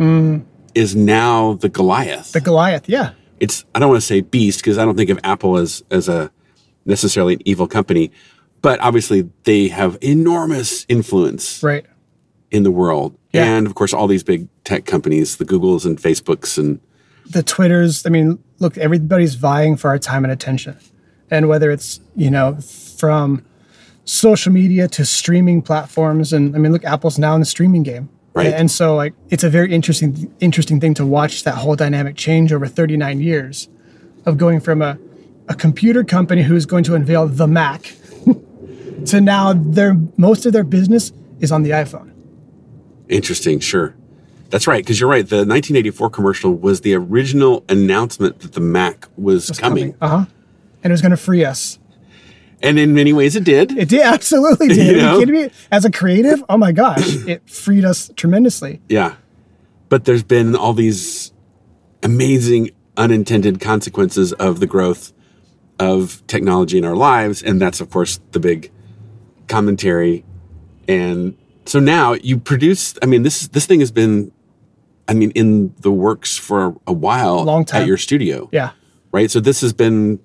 is 0.75 0.95
now 0.95 1.55
the 1.55 1.69
Goliath. 1.69 2.33
The 2.33 2.41
Goliath. 2.41 2.89
Yeah. 2.89 3.13
it's 3.41 3.65
I 3.75 3.79
don't 3.79 3.89
want 3.89 4.01
to 4.01 4.07
say 4.07 4.21
beast 4.21 4.61
because 4.61 4.79
I 4.79 4.85
don't 4.85 4.97
think 4.97 5.11
of 5.11 5.19
Apple 5.25 5.57
as 5.57 5.83
as 5.91 6.09
a 6.09 6.31
necessarily 6.85 7.35
an 7.35 7.41
evil 7.45 7.67
company, 7.67 8.11
but 8.65 8.81
obviously 8.81 9.29
they 9.43 9.69
have 9.69 9.99
enormous 10.01 10.87
influence 10.89 11.63
Right. 11.63 11.85
in 12.51 12.63
the 12.63 12.71
world. 12.71 13.15
Yeah. 13.31 13.45
And 13.45 13.67
of 13.67 13.75
course 13.75 13.93
all 13.93 14.07
these 14.07 14.23
big 14.25 14.49
tech 14.65 14.87
companies, 14.87 15.37
the 15.37 15.45
Googles 15.45 15.85
and 15.85 15.99
Facebooks 15.99 16.57
and 16.57 16.81
the 17.31 17.43
Twitters. 17.43 18.07
I 18.07 18.09
mean, 18.09 18.39
look, 18.61 18.79
everybody's 18.79 19.35
vying 19.35 19.77
for 19.77 19.89
our 19.91 19.99
time 19.99 20.25
and 20.25 20.33
attention. 20.33 20.79
And 21.31 21.47
whether 21.47 21.71
it's, 21.71 22.01
you 22.17 22.31
know, 22.31 22.57
from 22.99 23.45
social 24.07 24.51
media 24.51 24.89
to 24.89 25.05
streaming 25.05 25.61
platforms. 25.61 26.33
And 26.33 26.57
I 26.57 26.59
mean, 26.59 26.73
look, 26.73 26.85
Apple's 26.85 27.19
now 27.19 27.35
in 27.35 27.41
the 27.41 27.47
streaming 27.47 27.83
game. 27.83 28.09
Right. 28.33 28.47
And 28.47 28.71
so 28.71 28.97
like 28.97 29.13
it's 29.29 29.45
a 29.45 29.51
very 29.51 29.73
interesting 29.75 30.33
interesting 30.41 30.81
thing 30.81 30.95
to 30.95 31.05
watch 31.05 31.45
that 31.45 31.57
whole 31.57 31.77
dynamic 31.77 32.17
change 32.17 32.51
over 32.51 32.67
39 32.67 33.21
years 33.21 33.69
of 34.25 34.39
going 34.39 34.61
from 34.61 34.81
a, 34.81 34.99
a 35.51 35.55
computer 35.55 36.03
company 36.03 36.43
who's 36.43 36.65
going 36.65 36.85
to 36.85 36.95
unveil 36.95 37.29
the 37.29 37.47
Mac 37.47 37.95
to 39.07 39.21
now 39.21 39.53
their 39.53 39.97
most 40.17 40.47
of 40.47 40.53
their 40.53 40.65
business 40.65 41.13
is 41.41 41.53
on 41.53 41.63
the 41.63 41.71
iPhone. 41.71 42.13
Interesting, 43.09 43.61
sure. 43.61 43.95
That's 44.51 44.67
right, 44.67 44.85
because 44.85 45.01
you're 45.01 45.11
right. 45.11 45.29
The 45.29 45.39
1984 45.39 46.11
commercial 46.11 46.55
was 46.55 46.83
the 46.83 46.95
original 46.95 47.65
announcement 47.69 48.41
that 48.41 48.53
the 48.53 48.61
Mac 48.61 49.09
was, 49.17 49.51
coming. 49.59 49.95
Uh-huh. 50.01 50.27
And 50.83 50.91
it 50.91 50.93
was 50.93 51.03
going 51.03 51.11
to 51.11 51.17
free 51.17 51.45
us. 51.45 51.79
And 52.63 52.79
in 52.79 52.95
many 52.95 53.13
ways 53.13 53.37
it 53.37 53.45
did. 53.45 53.77
It 53.77 53.89
did 53.89 54.03
absolutely 54.03 54.69
did. 54.75 54.87
You 54.87 54.93
Are 54.99 55.03
know? 55.03 55.13
you 55.15 55.27
kidding 55.27 55.35
me? 55.47 55.51
As 55.73 55.85
a 55.85 55.91
creative, 55.91 56.45
oh 56.49 56.57
my 56.57 56.73
gosh, 56.73 57.03
it 57.27 57.49
freed 57.49 57.85
us 57.85 58.11
tremendously. 58.17 58.81
yeah. 58.89 59.17
But 59.91 60.07
there's 60.07 60.23
been 60.25 60.57
all 60.57 60.73
these 60.73 61.33
amazing 62.03 62.71
unintended 62.97 63.61
consequences 63.61 64.33
of 64.35 64.61
the 64.61 64.67
growth 64.67 65.13
of 65.79 66.27
technology 66.27 66.79
in 66.79 66.85
our 66.85 66.97
lives. 66.97 67.43
And 67.43 67.61
that's, 67.61 67.81
of 67.81 67.91
course, 67.91 68.19
the 68.33 68.41
big 68.41 68.73
commentary. 69.49 70.25
And 70.89 71.37
so 71.67 71.81
now 71.81 72.15
you 72.15 72.39
produce, 72.39 72.95
I 73.03 73.07
mean, 73.07 73.23
this 73.23 73.49
this 73.49 73.67
thing 73.67 73.81
has 73.81 73.91
been, 73.91 74.33
I 75.09 75.15
mean, 75.15 75.31
in 75.33 75.75
the 75.81 75.91
works 75.91 76.37
for 76.37 76.77
a 76.87 76.93
while 76.93 77.45
Long 77.45 77.65
time. 77.65 77.83
at 77.83 77.89
your 77.89 77.97
studio. 77.97 78.49
Yeah. 78.53 78.73
right? 79.13 79.31
So 79.31 79.41
this 79.41 79.61
has 79.61 79.73
been 79.73 80.19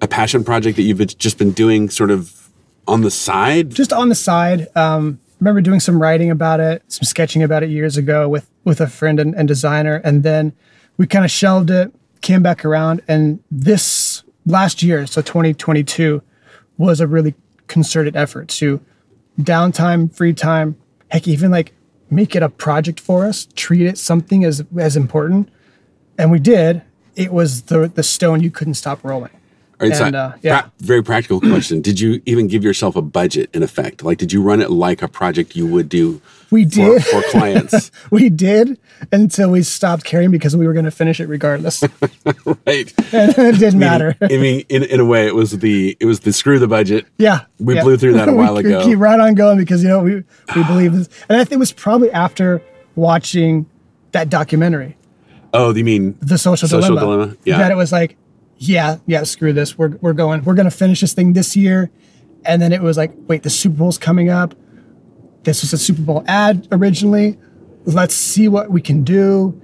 a 0.00 0.08
passion 0.08 0.44
project 0.44 0.76
that 0.76 0.82
you've 0.82 1.18
just 1.18 1.38
been 1.38 1.50
doing 1.52 1.90
sort 1.90 2.10
of 2.10 2.48
on 2.86 3.00
the 3.02 3.10
side. 3.10 3.70
Just 3.70 3.92
on 3.92 4.08
the 4.08 4.14
side, 4.14 4.68
um, 4.76 5.18
remember 5.40 5.60
doing 5.60 5.80
some 5.80 6.00
writing 6.00 6.30
about 6.30 6.60
it, 6.60 6.82
some 6.88 7.04
sketching 7.04 7.42
about 7.42 7.62
it 7.62 7.70
years 7.70 7.96
ago 7.96 8.28
with 8.28 8.48
with 8.64 8.80
a 8.80 8.86
friend 8.86 9.18
and, 9.20 9.34
and 9.34 9.48
designer, 9.48 10.00
and 10.04 10.22
then 10.22 10.52
we 10.96 11.06
kind 11.06 11.24
of 11.24 11.30
shelved 11.30 11.70
it, 11.70 11.92
came 12.20 12.42
back 12.42 12.64
around, 12.64 13.00
and 13.08 13.40
this 13.50 14.22
last 14.46 14.82
year, 14.82 15.06
so 15.06 15.20
2022, 15.22 16.22
was 16.76 17.00
a 17.00 17.06
really 17.06 17.34
concerted 17.68 18.16
effort 18.16 18.48
to 18.48 18.80
downtime, 19.40 20.12
free 20.12 20.32
time, 20.32 20.76
heck, 21.10 21.28
even 21.28 21.50
like 21.50 21.72
make 22.10 22.34
it 22.34 22.42
a 22.42 22.48
project 22.48 23.00
for 23.00 23.26
us, 23.26 23.46
treat 23.54 23.86
it 23.86 23.98
something 23.98 24.44
as 24.44 24.64
as 24.76 24.96
important, 24.96 25.48
and 26.18 26.30
we 26.30 26.38
did. 26.38 26.82
It 27.14 27.32
was 27.32 27.62
the 27.62 27.88
the 27.88 28.02
stone 28.02 28.42
you 28.42 28.50
couldn't 28.50 28.74
stop 28.74 29.04
rolling. 29.04 29.37
So 29.80 30.04
And, 30.06 30.16
uh, 30.16 30.32
yeah. 30.42 30.62
pra- 30.62 30.72
very 30.80 31.02
practical 31.04 31.40
question. 31.40 31.80
Did 31.80 32.00
you 32.00 32.20
even 32.26 32.48
give 32.48 32.64
yourself 32.64 32.96
a 32.96 33.02
budget 33.02 33.48
in 33.54 33.62
effect? 33.62 34.02
Like, 34.02 34.18
did 34.18 34.32
you 34.32 34.42
run 34.42 34.60
it 34.60 34.70
like 34.70 35.02
a 35.02 35.08
project 35.08 35.54
you 35.54 35.66
would 35.66 35.88
do 35.88 36.20
We 36.50 36.64
for, 36.64 36.70
did. 36.70 37.04
for 37.04 37.22
clients? 37.30 37.90
we 38.10 38.28
did 38.28 38.78
until 39.12 39.50
we 39.50 39.62
stopped 39.62 40.02
caring 40.04 40.30
because 40.32 40.56
we 40.56 40.66
were 40.66 40.72
going 40.72 40.84
to 40.84 40.90
finish 40.90 41.20
it 41.20 41.28
regardless. 41.28 41.82
right. 42.66 42.92
and 43.14 43.38
it 43.38 43.58
didn't 43.60 43.78
matter. 43.78 44.16
I 44.20 44.26
mean, 44.36 44.64
in, 44.68 44.82
in 44.82 44.98
a 44.98 45.04
way, 45.04 45.26
it 45.28 45.34
was 45.36 45.52
the 45.58 45.96
it 46.00 46.06
was 46.06 46.20
the 46.20 46.32
screw 46.32 46.58
the 46.58 46.66
budget. 46.68 47.06
Yeah, 47.18 47.42
We 47.60 47.76
yeah. 47.76 47.82
blew 47.84 47.96
through 47.96 48.14
that 48.14 48.28
a 48.28 48.32
while 48.40 48.56
could 48.56 48.66
ago. 48.66 48.84
Keep 48.84 48.98
right 48.98 49.20
on 49.20 49.34
going 49.34 49.58
because 49.58 49.82
you 49.84 49.88
know 49.88 50.00
we 50.00 50.24
we 50.56 50.64
believe 50.66 50.92
this, 50.92 51.08
and 51.28 51.38
I 51.40 51.44
think 51.44 51.52
it 51.52 51.58
was 51.58 51.72
probably 51.72 52.10
after 52.10 52.62
watching 52.96 53.66
that 54.12 54.28
documentary, 54.28 54.96
Oh, 55.54 55.72
you 55.74 55.84
mean 55.84 56.16
The 56.20 56.36
Social, 56.36 56.66
Social 56.68 56.96
Dilemma, 56.96 57.16
Dilemma, 57.26 57.36
yeah. 57.44 57.58
that 57.58 57.70
it 57.70 57.76
was 57.76 57.92
like, 57.92 58.16
yeah, 58.58 58.98
yeah, 59.06 59.22
screw 59.22 59.52
this, 59.52 59.78
we're 59.78 59.96
we're 60.00 60.12
going, 60.12 60.42
we're 60.44 60.54
gonna 60.54 60.70
finish 60.70 61.00
this 61.00 61.12
thing 61.12 61.32
this 61.32 61.56
year, 61.56 61.90
and 62.44 62.60
then 62.60 62.72
it 62.72 62.82
was 62.82 62.96
like, 62.96 63.12
wait, 63.26 63.42
the 63.42 63.50
Super 63.50 63.76
Bowl's 63.76 63.98
coming 63.98 64.28
up. 64.28 64.54
This 65.44 65.62
was 65.62 65.72
a 65.72 65.78
Super 65.78 66.02
Bowl 66.02 66.24
ad 66.26 66.68
originally. 66.72 67.38
Let's 67.84 68.14
see 68.14 68.48
what 68.48 68.70
we 68.70 68.82
can 68.82 69.04
do, 69.04 69.60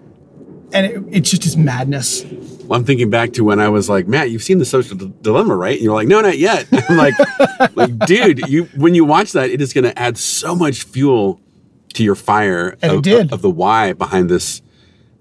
and 0.72 0.86
it, 0.86 1.02
it's 1.10 1.30
just 1.30 1.42
this 1.42 1.56
madness. 1.56 2.24
Well, 2.64 2.78
I'm 2.78 2.86
thinking 2.86 3.10
back 3.10 3.32
to 3.34 3.44
when 3.44 3.60
I 3.60 3.68
was 3.68 3.90
like, 3.90 4.06
Matt, 4.06 4.30
you've 4.30 4.42
seen 4.42 4.58
the 4.58 4.64
social 4.64 4.96
D- 4.96 5.12
dilemma, 5.20 5.54
right? 5.54 5.74
And 5.74 5.82
you're 5.82 5.92
like, 5.92 6.08
no, 6.08 6.22
not 6.22 6.38
yet. 6.38 6.66
I'm 6.88 6.96
like, 6.96 7.14
like, 7.76 7.98
dude, 8.06 8.48
you 8.48 8.64
when 8.76 8.94
you 8.94 9.04
watch 9.04 9.32
that, 9.32 9.50
it 9.50 9.60
is 9.60 9.72
going 9.72 9.84
to 9.84 9.98
add 9.98 10.16
so 10.16 10.54
much 10.54 10.84
fuel 10.84 11.40
to 11.94 12.02
your 12.02 12.14
fire 12.14 12.76
it 12.82 13.06
of, 13.06 13.32
of 13.32 13.42
the 13.42 13.50
why 13.50 13.92
behind 13.92 14.30
this 14.30 14.62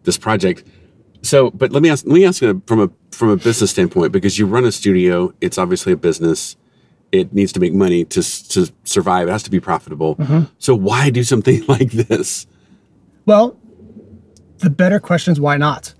this 0.03 0.17
project. 0.17 0.63
So, 1.23 1.49
but 1.51 1.71
let 1.71 1.81
me 1.81 1.89
ask, 1.89 2.05
let 2.05 2.13
me 2.13 2.25
ask 2.25 2.41
you 2.41 2.61
from 2.67 2.81
a 2.81 2.89
from 3.11 3.29
a 3.29 3.37
business 3.37 3.71
standpoint 3.71 4.11
because 4.11 4.37
you 4.37 4.45
run 4.45 4.65
a 4.65 4.71
studio. 4.71 5.33
It's 5.41 5.57
obviously 5.57 5.93
a 5.93 5.97
business. 5.97 6.57
It 7.11 7.33
needs 7.33 7.51
to 7.53 7.59
make 7.59 7.73
money 7.73 8.05
to 8.05 8.21
to 8.21 8.71
survive. 8.83 9.29
It 9.29 9.31
has 9.31 9.43
to 9.43 9.51
be 9.51 9.59
profitable. 9.59 10.17
Mm-hmm. 10.17 10.43
So, 10.59 10.75
why 10.75 11.09
do 11.09 11.23
something 11.23 11.65
like 11.67 11.91
this? 11.91 12.45
Well, 13.25 13.57
the 14.59 14.69
better 14.69 14.99
question 14.99 15.31
is 15.31 15.39
why 15.39 15.57
not? 15.57 15.93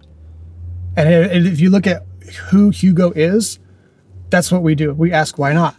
And 0.95 1.47
if 1.47 1.59
you 1.59 1.69
look 1.69 1.87
at 1.87 2.05
who 2.49 2.69
Hugo 2.69 3.11
is, 3.11 3.59
that's 4.29 4.51
what 4.51 4.63
we 4.63 4.75
do. 4.75 4.93
We 4.93 5.11
ask 5.11 5.37
why 5.37 5.53
not. 5.53 5.75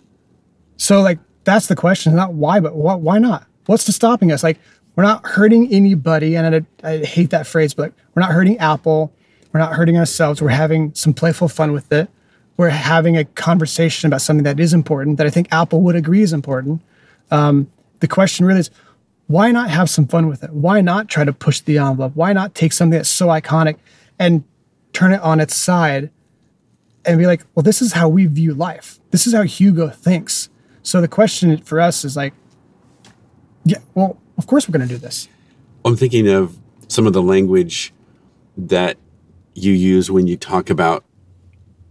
So 0.76 1.00
like 1.00 1.18
that's 1.44 1.66
the 1.66 1.76
question, 1.76 2.14
not 2.14 2.34
why, 2.34 2.60
but 2.60 2.74
what, 2.74 3.00
why 3.00 3.18
not? 3.18 3.46
What's 3.66 3.84
to 3.84 3.92
stopping 3.92 4.32
us? 4.32 4.42
Like 4.42 4.58
we're 4.96 5.04
not 5.04 5.26
hurting 5.26 5.72
anybody, 5.72 6.36
and 6.36 6.66
I, 6.84 6.88
I 6.88 6.98
hate 6.98 7.30
that 7.30 7.46
phrase, 7.46 7.74
but 7.74 7.92
we're 8.14 8.22
not 8.22 8.30
hurting 8.30 8.58
Apple. 8.58 9.12
We're 9.54 9.60
not 9.60 9.74
hurting 9.74 9.96
ourselves. 9.96 10.42
We're 10.42 10.48
having 10.48 10.92
some 10.94 11.14
playful 11.14 11.46
fun 11.46 11.70
with 11.70 11.92
it. 11.92 12.10
We're 12.56 12.70
having 12.70 13.16
a 13.16 13.24
conversation 13.24 14.08
about 14.08 14.20
something 14.20 14.42
that 14.42 14.58
is 14.58 14.74
important 14.74 15.16
that 15.18 15.28
I 15.28 15.30
think 15.30 15.46
Apple 15.52 15.80
would 15.82 15.94
agree 15.94 16.22
is 16.22 16.32
important. 16.32 16.82
Um, 17.30 17.70
the 18.00 18.08
question 18.08 18.46
really 18.46 18.60
is 18.60 18.70
why 19.28 19.52
not 19.52 19.70
have 19.70 19.88
some 19.88 20.08
fun 20.08 20.26
with 20.26 20.42
it? 20.42 20.50
Why 20.50 20.80
not 20.80 21.08
try 21.08 21.24
to 21.24 21.32
push 21.32 21.60
the 21.60 21.78
envelope? 21.78 22.16
Why 22.16 22.32
not 22.32 22.56
take 22.56 22.72
something 22.72 22.98
that's 22.98 23.08
so 23.08 23.28
iconic 23.28 23.76
and 24.18 24.42
turn 24.92 25.12
it 25.12 25.20
on 25.20 25.38
its 25.38 25.54
side 25.54 26.10
and 27.04 27.16
be 27.16 27.26
like, 27.26 27.42
well, 27.54 27.62
this 27.62 27.80
is 27.80 27.92
how 27.92 28.08
we 28.08 28.26
view 28.26 28.54
life. 28.54 28.98
This 29.12 29.24
is 29.24 29.34
how 29.34 29.42
Hugo 29.42 29.88
thinks. 29.88 30.48
So 30.82 31.00
the 31.00 31.08
question 31.08 31.58
for 31.58 31.80
us 31.80 32.04
is 32.04 32.16
like, 32.16 32.34
yeah, 33.64 33.78
well, 33.94 34.18
of 34.36 34.48
course 34.48 34.68
we're 34.68 34.76
going 34.76 34.88
to 34.88 34.92
do 34.92 34.98
this. 34.98 35.28
I'm 35.84 35.96
thinking 35.96 36.28
of 36.28 36.58
some 36.88 37.06
of 37.06 37.12
the 37.12 37.22
language 37.22 37.92
that 38.56 38.96
you 39.54 39.72
use 39.72 40.10
when 40.10 40.26
you 40.26 40.36
talk 40.36 40.70
about 40.70 41.04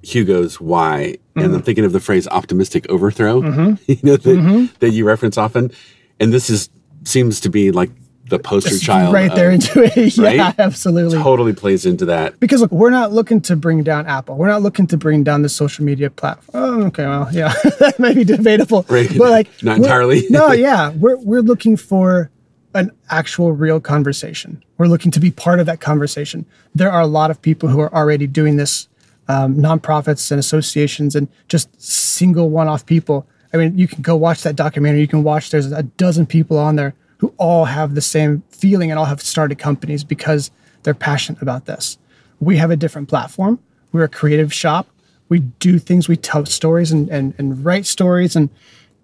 Hugo's 0.02 0.60
why, 0.60 1.18
and 1.36 1.46
Mm-hmm. 1.46 1.56
I'm 1.56 1.62
thinking 1.64 1.86
of 1.86 1.94
the 1.94 2.00
phrase 2.00 2.28
"optimistic 2.28 2.86
overthrow," 2.90 3.42
you 3.88 3.98
know 4.04 4.18
that, 4.18 4.24
Mm-hmm. 4.26 4.66
that 4.80 4.92
you 4.92 5.06
reference 5.06 5.38
often, 5.38 5.72
and 6.20 6.34
this 6.34 6.50
is 6.50 6.70
seems 7.06 7.40
to 7.42 7.50
be 7.50 7.72
like 7.72 7.90
the 8.30 8.40
poster 8.40 8.78
child, 8.80 9.14
right 9.14 9.34
there 9.36 9.50
of- 9.50 9.56
into 9.56 9.84
it. 9.84 10.18
yeah, 10.18 10.44
right? 10.48 10.60
absolutely. 10.60 11.18
totally 11.18 11.54
plays 11.54 11.86
into 11.86 12.06
that. 12.06 12.40
Because 12.40 12.62
look, 12.62 12.72
we're 12.72 12.90
not 12.90 13.12
looking 13.12 13.42
to 13.42 13.56
bring 13.56 13.84
down 13.84 14.06
Apple. 14.08 14.36
We're 14.38 14.48
not 14.48 14.62
looking 14.62 14.88
to 14.88 14.98
bring 14.98 15.24
down 15.24 15.42
the 15.42 15.50
social 15.50 15.84
media 15.86 16.10
platform. 16.10 16.64
Oh, 16.64 16.84
okay, 16.88 17.06
well, 17.06 17.30
yeah, 17.34 17.54
that 17.80 17.96
may 18.00 18.14
be 18.14 18.24
debatable, 18.24 18.86
Right. 18.90 19.10
but 19.18 19.32
like 19.32 19.50
Not 19.64 19.78
entirely. 19.78 20.24
no, 20.30 20.52
yeah, 20.52 20.90
we're 20.92 21.18
we're 21.18 21.42
looking 21.42 21.78
for 21.78 22.30
an 22.74 22.92
actual 23.10 23.52
real 23.52 23.80
conversation. 23.80 24.64
We're 24.78 24.88
looking 24.88 25.12
to 25.12 25.20
be 25.20 25.32
part 25.32 25.60
of 25.60 25.66
that 25.66 25.80
conversation. 25.80 26.46
There 26.74 26.92
are 26.92 27.02
a 27.02 27.08
lot 27.08 27.32
of 27.32 27.42
people 27.42 27.70
who 27.70 27.80
are 27.80 27.94
already 27.94 28.28
doing 28.28 28.58
this, 28.58 28.88
um, 29.28 29.56
nonprofits 29.56 30.32
and 30.32 30.40
associations, 30.40 31.16
and 31.16 31.28
just 31.48 31.70
single 31.82 32.50
one-off 32.50 32.86
people. 32.86 33.28
I 33.54 33.58
mean, 33.58 33.78
you 33.78 33.88
can 33.88 34.02
go 34.02 34.16
watch 34.16 34.42
that 34.44 34.56
documentary. 34.56 35.02
You 35.02 35.08
can 35.08 35.24
watch. 35.24 35.52
There's 35.52 35.72
a 35.72 35.84
dozen 35.84 36.26
people 36.26 36.58
on 36.58 36.76
there 36.76 36.96
who 37.18 37.34
all 37.38 37.66
have 37.66 37.96
the 37.96 38.02
same 38.02 38.44
feeling 38.50 38.90
and 38.90 39.00
all 39.00 39.06
have 39.06 39.22
started 39.22 39.60
companies 39.60 40.04
because 40.04 40.52
they're 40.82 40.94
passionate 40.94 41.42
about 41.42 41.66
this. 41.66 41.98
We 42.40 42.58
have 42.58 42.72
a 42.72 42.76
different 42.76 43.08
platform. 43.08 43.60
We're 43.92 44.04
a 44.04 44.10
creative 44.10 44.54
shop. 44.54 44.88
We 45.30 45.40
do 45.40 45.80
things. 45.80 46.10
We 46.10 46.18
tell 46.18 46.46
stories 46.46 46.92
and 46.92 47.10
and, 47.10 47.34
and 47.38 47.64
write 47.64 47.86
stories. 47.86 48.36
And 48.36 48.50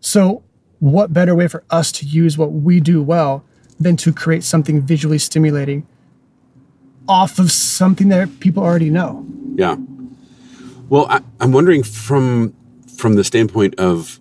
so, 0.02 0.44
what 0.80 1.14
better 1.14 1.36
way 1.36 1.48
for 1.48 1.64
us 1.70 1.92
to 1.94 2.06
use 2.06 2.38
what 2.38 2.52
we 2.52 2.80
do 2.80 3.02
well 3.02 3.46
than 3.80 3.96
to 3.98 4.14
create 4.14 4.44
something 4.44 4.82
visually 4.82 5.18
stimulating 5.18 5.88
off 7.08 7.40
of 7.40 7.52
something 7.52 8.10
that 8.10 8.40
people 8.40 8.64
already 8.64 8.90
know? 8.90 9.26
Yeah. 9.56 9.78
Well, 10.90 11.08
I, 11.10 11.22
I'm 11.40 11.52
wondering 11.52 11.84
from 11.84 12.54
from 12.98 13.16
the 13.16 13.24
standpoint 13.24 13.76
of 13.80 14.20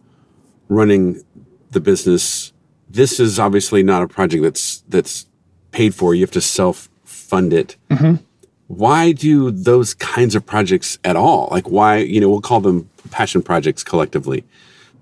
running 0.68 1.22
the 1.70 1.80
business, 1.80 2.52
this 2.88 3.20
is 3.20 3.38
obviously 3.38 3.82
not 3.82 4.02
a 4.02 4.08
project 4.08 4.42
that's 4.42 4.82
that's 4.88 5.26
paid 5.70 5.94
for. 5.94 6.14
You 6.14 6.22
have 6.22 6.30
to 6.32 6.40
self 6.40 6.88
fund 7.04 7.52
it. 7.52 7.76
Mm-hmm. 7.90 8.22
Why 8.68 9.12
do 9.12 9.50
those 9.50 9.94
kinds 9.94 10.34
of 10.34 10.44
projects 10.44 10.98
at 11.04 11.16
all? 11.16 11.48
Like, 11.50 11.68
why 11.68 11.98
you 11.98 12.20
know 12.20 12.28
we'll 12.28 12.40
call 12.40 12.60
them 12.60 12.88
passion 13.10 13.42
projects 13.42 13.82
collectively. 13.82 14.44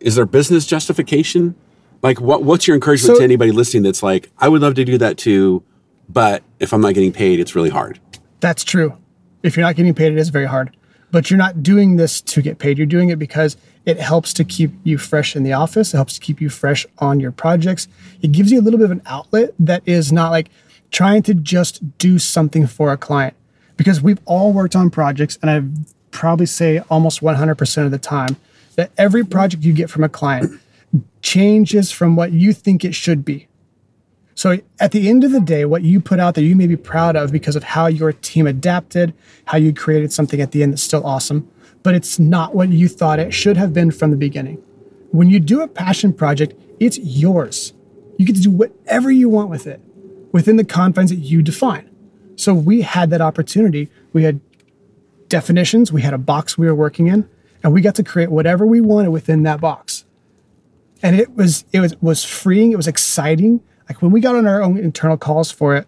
Is 0.01 0.15
there 0.17 0.27
business 0.27 0.67
justification? 0.67 1.55
Like, 2.03 2.21
what 2.21 2.45
what's 2.45 2.67
your 2.67 2.75
encouragement 2.75 3.17
So- 3.17 3.19
to 3.19 3.25
anybody 3.25 3.53
listening 3.53 3.83
that's 3.83 4.03
like, 4.03 4.31
I 4.39 4.49
would 4.49 4.63
love 4.63 4.75
to 4.75 4.85
do 4.85 4.99
that 4.99 5.17
too, 5.17 5.63
but 6.09 6.43
if 6.61 6.73
I'm 6.73 6.81
not 6.81 6.95
getting 6.95 7.13
paid, 7.13 7.41
it's 7.41 7.55
really 7.55 7.71
hard. 7.71 7.99
That's 8.41 8.65
true. 8.65 8.95
If 9.43 9.57
you're 9.57 9.67
not 9.67 9.77
getting 9.77 9.95
paid, 9.95 10.13
it 10.13 10.19
is 10.19 10.29
very 10.29 10.47
hard. 10.47 10.77
But 11.13 11.31
you're 11.31 11.39
not 11.39 11.63
doing 11.63 11.97
this 11.97 12.21
to 12.23 12.43
get 12.43 12.59
paid. 12.59 12.79
You're 12.79 12.87
doing 12.87 13.11
it 13.11 13.19
because 13.19 13.57
it 13.87 13.99
helps 13.99 14.33
to 14.35 14.45
keep 14.45 14.73
you 14.85 14.99
fresh 14.99 15.37
in 15.37 15.45
the 15.45 15.53
office. 15.53 15.95
It 15.95 15.97
helps 15.97 16.15
to 16.15 16.21
keep 16.21 16.41
you 16.41 16.49
fresh 16.49 16.85
on 16.99 17.21
your 17.21 17.31
projects. 17.33 17.87
It 18.23 18.33
gives 18.33 18.51
you 18.51 18.61
a 18.61 18.63
little 18.63 18.79
bit 18.79 18.87
of 18.87 18.91
an 18.91 19.03
outlet 19.07 19.55
that 19.61 19.83
is 19.87 20.13
not 20.13 20.31
like 20.31 20.49
trying 20.91 21.23
to 21.23 21.35
just 21.35 21.99
do 21.99 22.19
something 22.19 22.67
for 22.67 22.93
a 22.93 22.97
client. 22.97 23.35
Because 23.77 24.03
we've 24.03 24.21
all 24.25 24.53
worked 24.53 24.75
on 24.75 24.91
projects, 24.91 25.39
and 25.43 25.51
I 25.51 25.63
probably 26.11 26.47
say 26.47 26.81
almost 26.91 27.21
100% 27.21 27.85
of 27.85 27.91
the 27.91 27.99
time 27.99 28.37
that 28.75 28.91
every 28.99 29.25
project 29.25 29.63
you 29.65 29.73
get 29.73 29.91
from 29.91 30.03
a 30.03 30.09
client 30.09 30.61
changes 31.23 31.91
from 31.91 32.17
what 32.17 32.33
you 32.33 32.53
think 32.53 32.85
it 32.85 32.95
should 32.95 33.25
be. 33.25 33.49
So 34.37 34.59
at 34.79 34.93
the 34.93 35.09
end 35.09 35.25
of 35.25 35.33
the 35.33 35.41
day, 35.41 35.65
what 35.65 35.83
you 35.83 35.99
put 36.01 36.21
out 36.21 36.35
there, 36.35 36.45
you 36.45 36.55
may 36.55 36.67
be 36.67 36.77
proud 36.77 37.17
of 37.17 37.33
because 37.33 37.57
of 37.57 37.65
how 37.65 37.87
your 37.87 38.13
team 38.13 38.47
adapted, 38.47 39.15
how 39.47 39.57
you 39.57 39.73
created 39.73 40.13
something 40.13 40.43
at 40.43 40.53
the 40.53 40.63
end 40.63 40.73
that's 40.73 40.83
still 40.83 41.07
awesome, 41.07 41.51
but 41.83 41.95
it's 41.95 42.19
not 42.19 42.55
what 42.55 42.69
you 42.69 42.87
thought 42.87 43.19
it 43.19 43.33
should 43.33 43.57
have 43.57 43.73
been 43.73 43.91
from 43.91 44.11
the 44.11 44.17
beginning. 44.17 44.63
When 45.11 45.31
you 45.31 45.41
do 45.41 45.63
a 45.63 45.69
passion 45.69 46.13
project, 46.13 46.53
it's 46.79 46.99
yours. 46.99 47.73
You 48.19 48.27
get 48.27 48.37
to 48.37 48.43
do 48.43 48.51
whatever 48.51 49.11
you 49.11 49.31
want 49.31 49.49
with 49.49 49.67
it 49.67 49.81
within 50.33 50.57
the 50.57 50.65
confines 50.65 51.09
that 51.11 51.17
you 51.17 51.41
define. 51.41 51.91
So 52.37 52.53
we 52.53 52.83
had 52.83 53.09
that 53.11 53.23
opportunity. 53.23 53.89
We 54.13 54.25
had 54.25 54.41
definitions, 55.29 55.93
we 55.93 56.03
had 56.03 56.13
a 56.13 56.19
box 56.19 56.59
we 56.59 56.67
were 56.67 56.75
working 56.75 57.07
in, 57.07 57.29
and 57.63 57.73
we 57.73 57.81
got 57.81 57.95
to 57.95 58.05
create 58.05 58.31
whatever 58.31 58.67
we 58.67 58.81
wanted 58.81 59.11
within 59.11 59.45
that 59.45 59.61
box 59.61 60.05
and 61.07 61.21
it 61.21 61.35
was 61.37 61.65
it 61.73 61.81
was 61.81 61.95
was 62.03 62.25
freeing 62.25 62.73
it 62.73 62.77
was 62.77 62.89
exciting. 62.89 63.61
Like 63.89 64.03
when 64.03 64.11
we 64.11 64.21
got 64.21 64.35
on 64.35 64.47
our 64.47 64.63
own 64.63 64.79
internal 64.79 65.17
calls 65.17 65.53
for 65.53 65.77
it 65.77 65.87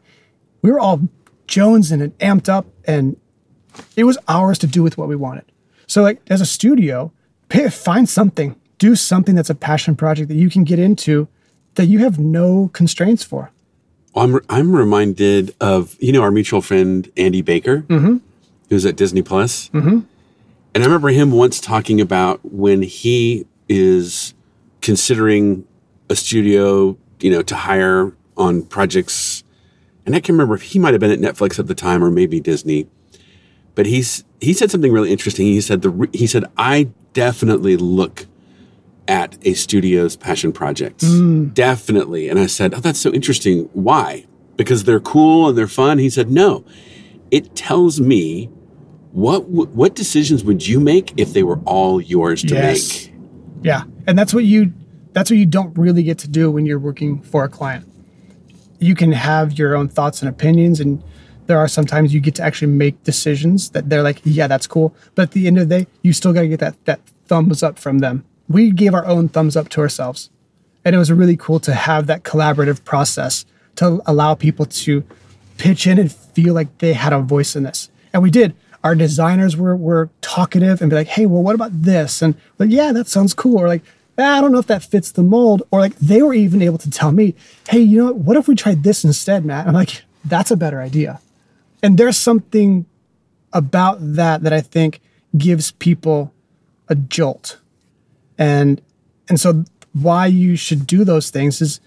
we 0.62 0.70
were 0.70 0.80
all 0.80 1.00
jonesing 1.46 2.02
and 2.02 2.16
amped 2.18 2.48
up 2.48 2.66
and 2.86 3.16
it 3.96 4.04
was 4.04 4.18
ours 4.28 4.58
to 4.58 4.66
do 4.66 4.82
with 4.82 4.96
what 4.96 5.08
we 5.08 5.16
wanted. 5.16 5.44
So 5.86 6.02
like 6.02 6.20
as 6.28 6.40
a 6.40 6.46
studio 6.46 7.12
pay, 7.48 7.68
find 7.68 8.08
something 8.08 8.54
do 8.78 8.94
something 8.94 9.34
that's 9.34 9.50
a 9.50 9.54
passion 9.54 9.96
project 9.96 10.28
that 10.28 10.36
you 10.36 10.48
can 10.48 10.62
get 10.62 10.78
into 10.78 11.26
that 11.74 11.86
you 11.86 11.98
have 11.98 12.18
no 12.18 12.70
constraints 12.72 13.24
for. 13.24 13.50
Well, 14.14 14.24
I'm 14.24 14.40
I'm 14.48 14.76
reminded 14.76 15.54
of 15.60 15.96
you 16.00 16.12
know 16.12 16.22
our 16.22 16.30
mutual 16.30 16.62
friend 16.62 17.10
Andy 17.16 17.42
Baker, 17.42 17.84
who's 18.68 18.86
at 18.86 18.96
Disney 18.96 19.22
Plus, 19.22 19.68
mm-hmm. 19.70 20.00
and 20.74 20.84
I 20.84 20.86
remember 20.86 21.08
him 21.08 21.32
once 21.32 21.60
talking 21.60 22.00
about 22.00 22.40
when 22.44 22.82
he 22.82 23.46
is 23.68 24.34
considering 24.80 25.64
a 26.10 26.16
studio, 26.16 26.96
you 27.20 27.30
know, 27.30 27.42
to 27.42 27.54
hire 27.54 28.14
on 28.36 28.62
projects, 28.62 29.44
and 30.06 30.14
I 30.14 30.20
can 30.20 30.34
remember 30.34 30.54
if 30.54 30.62
he 30.62 30.78
might 30.78 30.94
have 30.94 31.00
been 31.00 31.10
at 31.10 31.18
Netflix 31.18 31.58
at 31.58 31.66
the 31.66 31.74
time 31.74 32.02
or 32.02 32.10
maybe 32.10 32.40
Disney, 32.40 32.86
but 33.74 33.86
he's 33.86 34.24
he 34.40 34.52
said 34.52 34.70
something 34.70 34.92
really 34.92 35.10
interesting. 35.12 35.46
He 35.46 35.60
said 35.60 35.82
the 35.82 36.08
he 36.12 36.26
said 36.26 36.44
I 36.56 36.88
definitely 37.12 37.76
look 37.76 38.26
at 39.06 39.36
a 39.42 39.54
studio's 39.54 40.16
passion 40.16 40.52
projects. 40.52 41.04
Hmm. 41.06 41.46
Definitely. 41.48 42.28
And 42.28 42.38
I 42.38 42.46
said, 42.46 42.74
Oh, 42.74 42.80
that's 42.80 43.00
so 43.00 43.10
interesting. 43.12 43.68
Why? 43.72 44.26
Because 44.56 44.84
they're 44.84 45.00
cool 45.00 45.48
and 45.48 45.56
they're 45.56 45.66
fun. 45.66 45.98
He 45.98 46.10
said, 46.10 46.30
No. 46.30 46.64
It 47.30 47.54
tells 47.56 48.00
me 48.00 48.46
what 49.12 49.48
what 49.48 49.94
decisions 49.94 50.44
would 50.44 50.66
you 50.66 50.78
make 50.78 51.14
if 51.18 51.32
they 51.32 51.42
were 51.42 51.58
all 51.64 52.00
yours 52.00 52.42
to 52.42 52.54
Yes. 52.54 53.06
make? 53.06 53.14
Yeah, 53.62 53.84
and 54.06 54.18
that's 54.18 54.32
what 54.32 54.44
you 54.44 54.72
that's 55.12 55.30
what 55.30 55.38
you 55.38 55.46
don't 55.46 55.76
really 55.76 56.02
get 56.02 56.18
to 56.18 56.28
do 56.28 56.50
when 56.50 56.66
you're 56.66 56.78
working 56.78 57.20
for 57.22 57.44
a 57.44 57.48
client. 57.48 57.86
You 58.78 58.94
can 58.94 59.12
have 59.12 59.58
your 59.58 59.74
own 59.74 59.88
thoughts 59.88 60.22
and 60.22 60.28
opinions, 60.28 60.80
and 60.80 61.02
there 61.46 61.58
are 61.58 61.66
sometimes 61.66 62.14
you 62.14 62.20
get 62.20 62.34
to 62.36 62.42
actually 62.42 62.72
make 62.72 63.02
decisions 63.04 63.70
that 63.70 63.88
they're 63.88 64.02
like, 64.02 64.20
yeah, 64.24 64.46
that's 64.46 64.66
cool. 64.66 64.94
But 65.14 65.22
at 65.22 65.30
the 65.32 65.46
end 65.46 65.58
of 65.58 65.68
the 65.68 65.80
day, 65.80 65.90
you 66.02 66.12
still 66.12 66.32
got 66.32 66.42
to 66.42 66.48
get 66.48 66.60
that 66.60 66.84
that 66.84 67.00
thumbs 67.26 67.62
up 67.62 67.78
from 67.78 67.98
them. 67.98 68.24
We 68.48 68.70
gave 68.70 68.94
our 68.94 69.04
own 69.06 69.28
thumbs 69.28 69.56
up 69.56 69.68
to 69.70 69.80
ourselves, 69.80 70.30
and 70.84 70.94
it 70.94 70.98
was 70.98 71.10
really 71.10 71.36
cool 71.36 71.60
to 71.60 71.74
have 71.74 72.06
that 72.06 72.22
collaborative 72.22 72.84
process 72.84 73.44
to 73.76 74.00
allow 74.06 74.34
people 74.34 74.66
to 74.66 75.04
pitch 75.56 75.86
in 75.86 75.98
and 75.98 76.10
feel 76.10 76.54
like 76.54 76.78
they 76.78 76.92
had 76.92 77.12
a 77.12 77.20
voice 77.20 77.56
in 77.56 77.64
this. 77.64 77.90
And 78.12 78.22
we 78.22 78.30
did. 78.30 78.54
Our 78.84 78.94
designers 78.94 79.56
were 79.56 79.76
were 79.76 80.10
talkative 80.20 80.80
and 80.80 80.90
be 80.90 80.96
like, 80.96 81.08
hey, 81.08 81.26
well, 81.26 81.42
what 81.42 81.54
about 81.54 81.70
this? 81.72 82.22
And 82.22 82.34
like, 82.58 82.70
yeah, 82.70 82.92
that 82.92 83.08
sounds 83.08 83.34
cool. 83.34 83.58
Or 83.58 83.68
like, 83.68 83.82
"Ah, 84.18 84.38
I 84.38 84.40
don't 84.40 84.52
know 84.52 84.58
if 84.58 84.66
that 84.68 84.82
fits 84.82 85.10
the 85.12 85.22
mold. 85.22 85.62
Or 85.70 85.80
like 85.80 85.96
they 85.96 86.22
were 86.22 86.34
even 86.34 86.62
able 86.62 86.78
to 86.78 86.90
tell 86.90 87.12
me, 87.12 87.34
hey, 87.68 87.80
you 87.80 87.98
know 87.98 88.06
what? 88.06 88.16
What 88.16 88.36
if 88.36 88.48
we 88.48 88.54
tried 88.54 88.82
this 88.84 89.04
instead, 89.04 89.44
Matt? 89.44 89.66
I'm 89.66 89.74
like, 89.74 90.02
that's 90.24 90.50
a 90.50 90.56
better 90.56 90.80
idea. 90.80 91.20
And 91.82 91.98
there's 91.98 92.16
something 92.16 92.86
about 93.52 93.98
that 94.00 94.42
that 94.42 94.52
I 94.52 94.60
think 94.60 95.00
gives 95.36 95.72
people 95.72 96.32
a 96.88 96.94
jolt. 96.94 97.58
And 98.36 98.80
and 99.28 99.38
so 99.40 99.64
why 99.92 100.26
you 100.26 100.56
should 100.56 100.86
do 100.86 101.04
those 101.04 101.30
things 101.30 101.60
is 101.60 101.80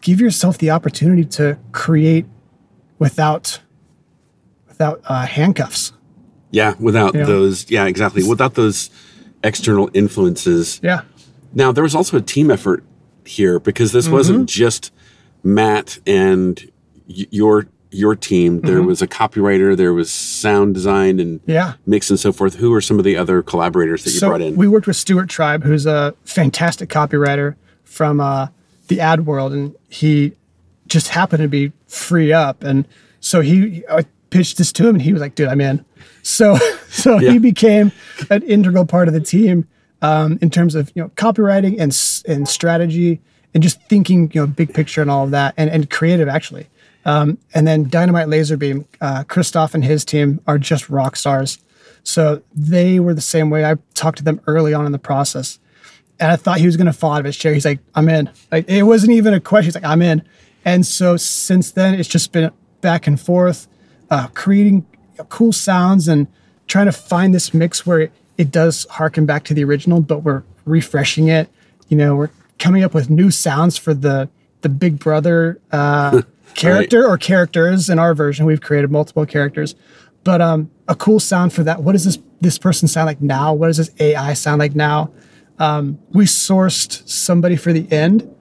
give 0.00 0.20
yourself 0.20 0.58
the 0.58 0.70
opportunity 0.70 1.24
to 1.24 1.58
create 1.72 2.26
without 2.98 3.60
without 4.68 5.00
uh, 5.06 5.26
handcuffs. 5.26 5.92
Yeah, 6.50 6.74
without 6.78 7.14
Yeah. 7.14 7.24
those 7.24 7.70
yeah, 7.70 7.86
exactly. 7.86 8.22
Without 8.22 8.54
those 8.54 8.90
external 9.44 9.90
influences. 9.94 10.80
Yeah. 10.82 11.02
Now 11.54 11.72
there 11.72 11.82
was 11.84 11.94
also 11.94 12.16
a 12.16 12.22
team 12.22 12.50
effort 12.50 12.82
here 13.24 13.58
because 13.58 13.92
this 13.92 14.06
Mm-hmm. 14.06 14.14
wasn't 14.14 14.48
just 14.48 14.92
Matt 15.42 15.98
and 16.06 16.70
y- 17.08 17.26
your 17.30 17.66
your 17.92 18.14
team. 18.16 18.60
There 18.60 18.78
Mm-hmm. 18.78 18.86
was 18.86 19.00
a 19.00 19.06
copywriter, 19.06 19.76
there 19.76 19.94
was 19.94 20.10
sound 20.10 20.74
design 20.74 21.18
and 21.20 21.40
Yeah. 21.46 21.74
mix 21.86 22.10
and 22.10 22.18
so 22.18 22.32
forth. 22.32 22.56
Who 22.56 22.74
are 22.74 22.80
some 22.80 22.98
of 22.98 23.04
the 23.04 23.16
other 23.16 23.42
collaborators 23.42 24.04
that 24.04 24.10
you 24.12 24.18
so 24.18 24.28
brought 24.28 24.42
in? 24.42 24.56
we 24.56 24.66
worked 24.68 24.86
with 24.86 24.96
Stuart 24.96 25.28
Tribe, 25.28 25.62
who's 25.64 25.86
a 25.86 26.14
fantastic 26.24 26.88
copywriter 26.90 27.54
from 27.84 28.20
uh, 28.20 28.48
the 28.88 29.00
ad 29.00 29.24
world, 29.24 29.52
and 29.52 29.74
he 29.88 30.32
just 30.88 31.08
happened 31.08 31.42
to 31.42 31.48
be 31.48 31.72
free 31.86 32.32
up, 32.32 32.62
and 32.62 32.86
so 33.20 33.40
he 33.40 33.82
I 33.90 34.04
pitched 34.30 34.58
this 34.58 34.72
to 34.72 34.86
him, 34.88 34.96
and 34.96 35.02
he 35.02 35.12
was 35.12 35.22
like, 35.22 35.34
"Dude, 35.34 35.48
I'm 35.48 35.60
in." 35.60 35.84
So 36.22 36.56
so 36.88 37.18
Yeah. 37.18 37.32
he 37.32 37.38
became 37.38 37.92
an 38.30 38.42
integral 38.42 38.86
part 38.86 39.08
of 39.08 39.14
the 39.14 39.20
team 39.20 39.66
um, 40.02 40.38
in 40.42 40.50
terms 40.50 40.74
of 40.74 40.90
you 40.94 41.02
know 41.02 41.08
copywriting 41.10 41.78
and 41.78 41.96
and 42.34 42.48
strategy 42.48 43.20
and 43.54 43.62
just 43.62 43.80
thinking 43.88 44.30
you 44.34 44.40
know 44.42 44.46
big 44.46 44.74
picture 44.74 45.00
and 45.02 45.10
all 45.10 45.24
of 45.24 45.30
that, 45.32 45.54
and 45.56 45.70
and 45.70 45.88
creative 45.90 46.28
actually. 46.28 46.66
Um, 47.04 47.38
and 47.54 47.66
then 47.68 47.88
Dynamite 47.88 48.26
Laserbeam, 48.26 48.84
uh, 49.00 49.22
Christoph 49.24 49.74
and 49.74 49.84
his 49.84 50.04
team 50.04 50.40
are 50.48 50.58
just 50.58 50.90
rock 50.90 51.14
stars. 51.14 51.58
So 52.02 52.42
they 52.52 52.98
were 52.98 53.14
the 53.14 53.20
same 53.20 53.48
way. 53.48 53.64
I 53.64 53.76
talked 53.94 54.18
to 54.18 54.24
them 54.24 54.40
early 54.48 54.74
on 54.74 54.86
in 54.86 54.92
the 54.92 54.98
process, 54.98 55.58
and 56.18 56.32
I 56.32 56.36
thought 56.36 56.58
he 56.58 56.66
was 56.66 56.76
going 56.76 56.86
to 56.88 56.92
fall 56.92 57.12
out 57.12 57.20
of 57.20 57.24
his 57.26 57.36
chair. 57.36 57.54
He's 57.54 57.64
like, 57.64 57.78
"I'm 57.94 58.08
in." 58.08 58.28
Like 58.50 58.68
it 58.68 58.82
wasn't 58.82 59.12
even 59.12 59.34
a 59.34 59.40
question. 59.40 59.66
He's 59.66 59.74
like, 59.76 59.84
"I'm 59.84 60.02
in." 60.02 60.22
And 60.64 60.84
so 60.84 61.16
since 61.16 61.70
then, 61.70 61.94
it's 61.94 62.08
just 62.08 62.32
been 62.32 62.50
back 62.80 63.06
and 63.06 63.20
forth, 63.20 63.68
uh, 64.10 64.26
creating 64.34 64.84
cool 65.24 65.52
sounds 65.52 66.08
and 66.08 66.26
trying 66.66 66.86
to 66.86 66.92
find 66.92 67.34
this 67.34 67.54
mix 67.54 67.86
where 67.86 68.00
it, 68.00 68.12
it 68.38 68.50
does 68.50 68.86
harken 68.90 69.26
back 69.26 69.44
to 69.44 69.54
the 69.54 69.64
original, 69.64 70.00
but 70.00 70.18
we're 70.22 70.42
refreshing 70.64 71.28
it. 71.28 71.48
You 71.88 71.96
know, 71.96 72.16
we're 72.16 72.30
coming 72.58 72.82
up 72.84 72.94
with 72.94 73.10
new 73.10 73.30
sounds 73.30 73.76
for 73.76 73.94
the 73.94 74.28
the 74.62 74.68
Big 74.68 74.98
Brother 74.98 75.60
uh, 75.72 76.22
character 76.54 77.06
or 77.06 77.18
characters. 77.18 77.88
In 77.88 77.98
our 77.98 78.14
version, 78.14 78.46
we've 78.46 78.60
created 78.60 78.90
multiple 78.90 79.26
characters, 79.26 79.74
but 80.24 80.40
um, 80.40 80.70
a 80.88 80.94
cool 80.94 81.20
sound 81.20 81.52
for 81.52 81.62
that. 81.62 81.82
What 81.82 81.92
does 81.92 82.04
this 82.04 82.18
this 82.40 82.58
person 82.58 82.88
sound 82.88 83.06
like 83.06 83.20
now? 83.20 83.52
What 83.52 83.68
does 83.68 83.76
this 83.78 83.90
AI 84.00 84.34
sound 84.34 84.58
like 84.58 84.74
now? 84.74 85.10
Um, 85.58 85.98
we 86.10 86.24
sourced 86.24 87.08
somebody 87.08 87.56
for 87.56 87.72
the 87.72 87.90
end 87.90 88.32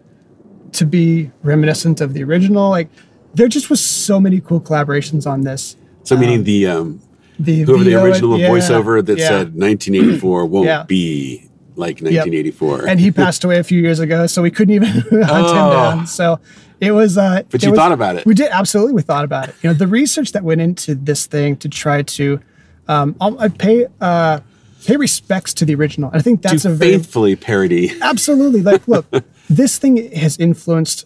to 0.73 0.85
be 0.85 1.31
reminiscent 1.43 2.01
of 2.01 2.13
the 2.13 2.23
original. 2.23 2.69
Like 2.69 2.89
there 3.33 3.47
just 3.47 3.69
was 3.69 3.83
so 3.83 4.19
many 4.19 4.41
cool 4.41 4.59
collaborations 4.61 5.29
on 5.29 5.41
this. 5.41 5.75
So 6.05 6.15
meaning 6.17 6.43
the 6.45 6.67
um 6.67 7.01
The 7.39 7.63
whoever 7.63 7.83
the 7.83 7.95
original 7.95 8.39
yeah, 8.39 8.49
voiceover 8.49 9.05
that 9.05 9.17
yeah. 9.17 9.27
said 9.27 9.55
1984 9.55 10.45
won't 10.53 10.65
Yeah. 10.67 10.83
be 10.83 11.49
like 11.75 11.99
1984. 11.99 12.87
and 12.87 12.99
he 13.01 13.11
passed 13.11 13.43
away 13.43 13.57
a 13.59 13.63
few 13.63 13.81
years 13.81 13.99
ago, 13.99 14.27
so 14.27 14.41
we 14.41 14.49
couldn't 14.51 14.73
even 14.75 14.87
hunt 15.31 15.47
him 15.49 15.65
Oh. 15.67 15.71
down. 15.73 16.07
So 16.07 16.39
it 16.79 16.91
was. 16.93 17.17
Uh, 17.17 17.43
But 17.49 17.61
you 17.63 17.71
was- 17.71 17.77
thought 17.77 17.91
about 17.91 18.15
it. 18.15 18.25
We 18.25 18.33
did 18.33 18.49
absolutely. 18.51 18.93
We 18.93 19.01
thought 19.01 19.25
about 19.25 19.49
it. 19.49 19.55
You 19.61 19.69
know, 19.69 19.73
the 19.73 19.87
research 19.87 20.31
that 20.31 20.43
went 20.43 20.61
into 20.61 20.95
this 20.95 21.25
thing 21.25 21.57
to 21.57 21.67
try 21.67 22.01
to, 22.03 22.39
um, 22.87 23.15
I 23.19 23.47
pay 23.49 23.87
uh, 23.99 24.39
pay 24.87 24.95
respects 24.97 25.53
to 25.55 25.65
the 25.65 25.75
original. 25.75 26.09
And 26.11 26.19
I 26.19 26.21
think 26.23 26.41
that's 26.41 26.61
to 26.63 26.69
a 26.69 26.73
very 26.73 26.91
faithfully 26.93 27.35
parody. 27.35 27.91
absolutely 28.01 28.61
like 28.61 28.87
look. 28.93 29.05
this 29.49 29.77
thing 29.77 30.11
has 30.13 30.37
influenced 30.37 31.05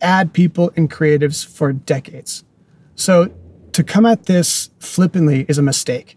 ad 0.00 0.32
people 0.32 0.72
and 0.76 0.90
creatives 0.90 1.44
for 1.46 1.72
decades. 1.72 2.42
So 2.96 3.30
to 3.78 3.84
come 3.84 4.04
at 4.06 4.26
this 4.26 4.70
flippantly 4.78 5.46
is 5.48 5.58
a 5.58 5.62
mistake 5.62 6.16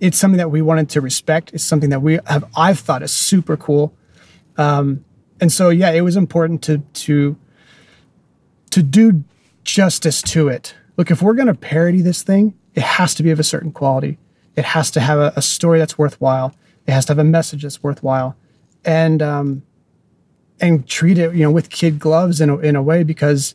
it's 0.00 0.18
something 0.18 0.38
that 0.38 0.50
we 0.50 0.62
wanted 0.62 0.88
to 0.90 1.00
respect. 1.00 1.52
It's 1.54 1.64
something 1.64 1.90
that 1.90 2.00
we 2.00 2.18
have 2.26 2.44
I've 2.56 2.78
thought 2.78 3.02
is 3.02 3.12
super 3.12 3.56
cool. 3.56 3.94
Um, 4.56 5.04
and 5.40 5.52
so 5.52 5.70
yeah, 5.70 5.90
it 5.90 6.02
was 6.02 6.16
important 6.16 6.62
to 6.64 6.78
to 6.78 7.36
to 8.70 8.82
do 8.82 9.24
justice 9.64 10.22
to 10.22 10.48
it. 10.48 10.74
Look, 10.96 11.10
if 11.10 11.22
we're 11.22 11.34
going 11.34 11.48
to 11.48 11.54
parody 11.54 12.02
this 12.02 12.22
thing, 12.22 12.54
it 12.74 12.82
has 12.82 13.14
to 13.16 13.22
be 13.22 13.30
of 13.30 13.40
a 13.40 13.44
certain 13.44 13.72
quality. 13.72 14.18
It 14.54 14.64
has 14.64 14.90
to 14.92 15.00
have 15.00 15.18
a, 15.18 15.32
a 15.36 15.42
story 15.42 15.78
that's 15.78 15.98
worthwhile. 15.98 16.54
It 16.86 16.92
has 16.92 17.04
to 17.06 17.10
have 17.10 17.18
a 17.18 17.24
message 17.24 17.62
that's 17.62 17.82
worthwhile, 17.82 18.36
and 18.84 19.22
um, 19.22 19.62
and 20.60 20.86
treat 20.86 21.18
it 21.18 21.34
you 21.34 21.42
know 21.42 21.50
with 21.50 21.70
kid 21.70 21.98
gloves 21.98 22.40
in 22.40 22.50
a, 22.50 22.58
in 22.58 22.76
a 22.76 22.82
way 22.82 23.02
because 23.02 23.54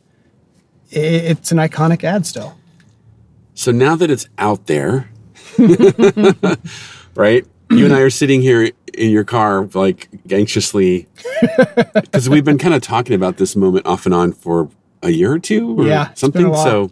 it, 0.90 1.24
it's 1.24 1.52
an 1.52 1.58
iconic 1.58 2.04
ad 2.04 2.26
still. 2.26 2.56
So 3.54 3.70
now 3.72 3.96
that 3.96 4.10
it's 4.10 4.28
out 4.38 4.66
there, 4.66 5.10
right? 7.14 7.46
You 7.70 7.84
and 7.86 7.94
I 7.94 8.00
are 8.00 8.10
sitting 8.10 8.42
here 8.42 8.70
in 8.94 9.10
your 9.10 9.24
car, 9.24 9.66
like 9.72 10.08
anxiously, 10.30 11.06
because 11.94 12.28
we've 12.28 12.44
been 12.44 12.58
kind 12.58 12.74
of 12.74 12.82
talking 12.82 13.14
about 13.14 13.38
this 13.38 13.56
moment 13.56 13.86
off 13.86 14.04
and 14.04 14.14
on 14.14 14.32
for 14.32 14.68
a 15.02 15.10
year 15.10 15.32
or 15.32 15.38
two, 15.38 15.80
or 15.80 15.86
Yeah, 15.86 16.12
something. 16.14 16.54
So, 16.54 16.90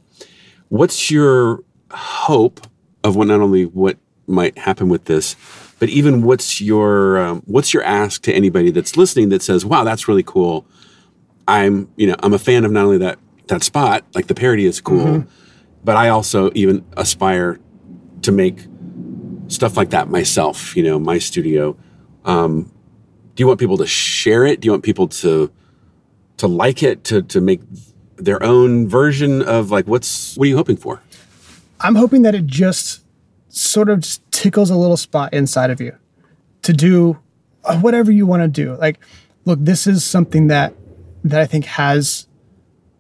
what's 0.69 1.11
your 1.11 1.63
hope 1.91 2.67
of 3.05 3.17
what 3.17 3.27
not 3.29 3.41
only 3.41 3.65
what 3.67 3.99
might 4.27 4.57
happen 4.57 4.89
with 4.89 5.05
this, 5.05 5.37
but 5.79 5.89
even 5.91 6.23
what's 6.23 6.61
your 6.61 7.19
um, 7.19 7.43
what's 7.47 7.75
your 7.75 7.83
ask 7.83 8.23
to 8.23 8.33
anybody 8.33 8.71
that's 8.71 8.97
listening 8.97 9.29
that 9.31 9.43
says, 9.43 9.65
"Wow, 9.67 9.85
that's 9.85 10.09
really 10.09 10.23
cool." 10.23 10.65
I'm, 11.47 11.91
you 11.97 12.07
know, 12.07 12.15
I'm 12.23 12.33
a 12.33 12.39
fan 12.39 12.65
of 12.65 12.71
not 12.73 12.85
only 12.85 12.99
that 12.99 13.19
that 13.49 13.63
spot, 13.63 14.05
like 14.15 14.29
the 14.29 14.35
parody 14.35 14.65
is 14.65 14.81
cool, 14.81 15.05
Mm-hmm. 15.05 15.29
But 15.85 15.97
I 15.97 16.09
also 16.09 16.51
even 16.55 16.85
aspire 16.97 17.59
to 18.23 18.33
make 18.33 18.67
stuff 19.49 19.77
like 19.77 19.91
that 19.91 20.09
myself. 20.09 20.77
You 20.77 20.83
know, 20.83 20.99
my 20.99 21.19
studio. 21.19 21.77
Um, 22.25 22.73
do 23.35 23.43
you 23.43 23.47
want 23.47 23.61
people 23.61 23.79
to 23.79 23.87
share 23.87 24.45
it? 24.45 24.61
Do 24.61 24.67
you 24.67 24.73
want 24.73 24.85
people 24.85 25.09
to 25.09 25.51
to 26.39 26.47
like 26.47 26.83
it? 26.83 27.05
To 27.05 27.23
to 27.23 27.41
make 27.41 27.61
their 28.17 28.43
own 28.43 28.89
version 28.89 29.43
of 29.43 29.71
like 29.71 29.87
what's 29.87 30.37
what 30.37 30.45
are 30.45 30.49
you 30.49 30.57
hoping 30.57 30.77
for? 30.77 31.01
I'm 31.81 31.95
hoping 31.95 32.23
that 32.23 32.35
it 32.35 32.47
just 32.47 33.03
sort 33.49 33.89
of 33.89 34.01
just 34.01 34.23
tickles 34.31 34.71
a 34.71 34.77
little 34.77 34.97
spot 34.97 35.33
inside 35.33 35.71
of 35.71 35.81
you 35.81 35.97
to 36.63 36.73
do 36.73 37.19
uh, 37.65 37.79
whatever 37.79 38.13
you 38.13 38.27
want 38.27 38.43
to 38.43 38.49
do. 38.49 38.75
Like, 38.77 38.99
look, 39.45 39.59
this 39.61 39.87
is 39.87 40.05
something 40.05 40.49
that 40.49 40.75
that 41.25 41.41
I 41.41 41.47
think 41.47 41.65
has 41.67 42.27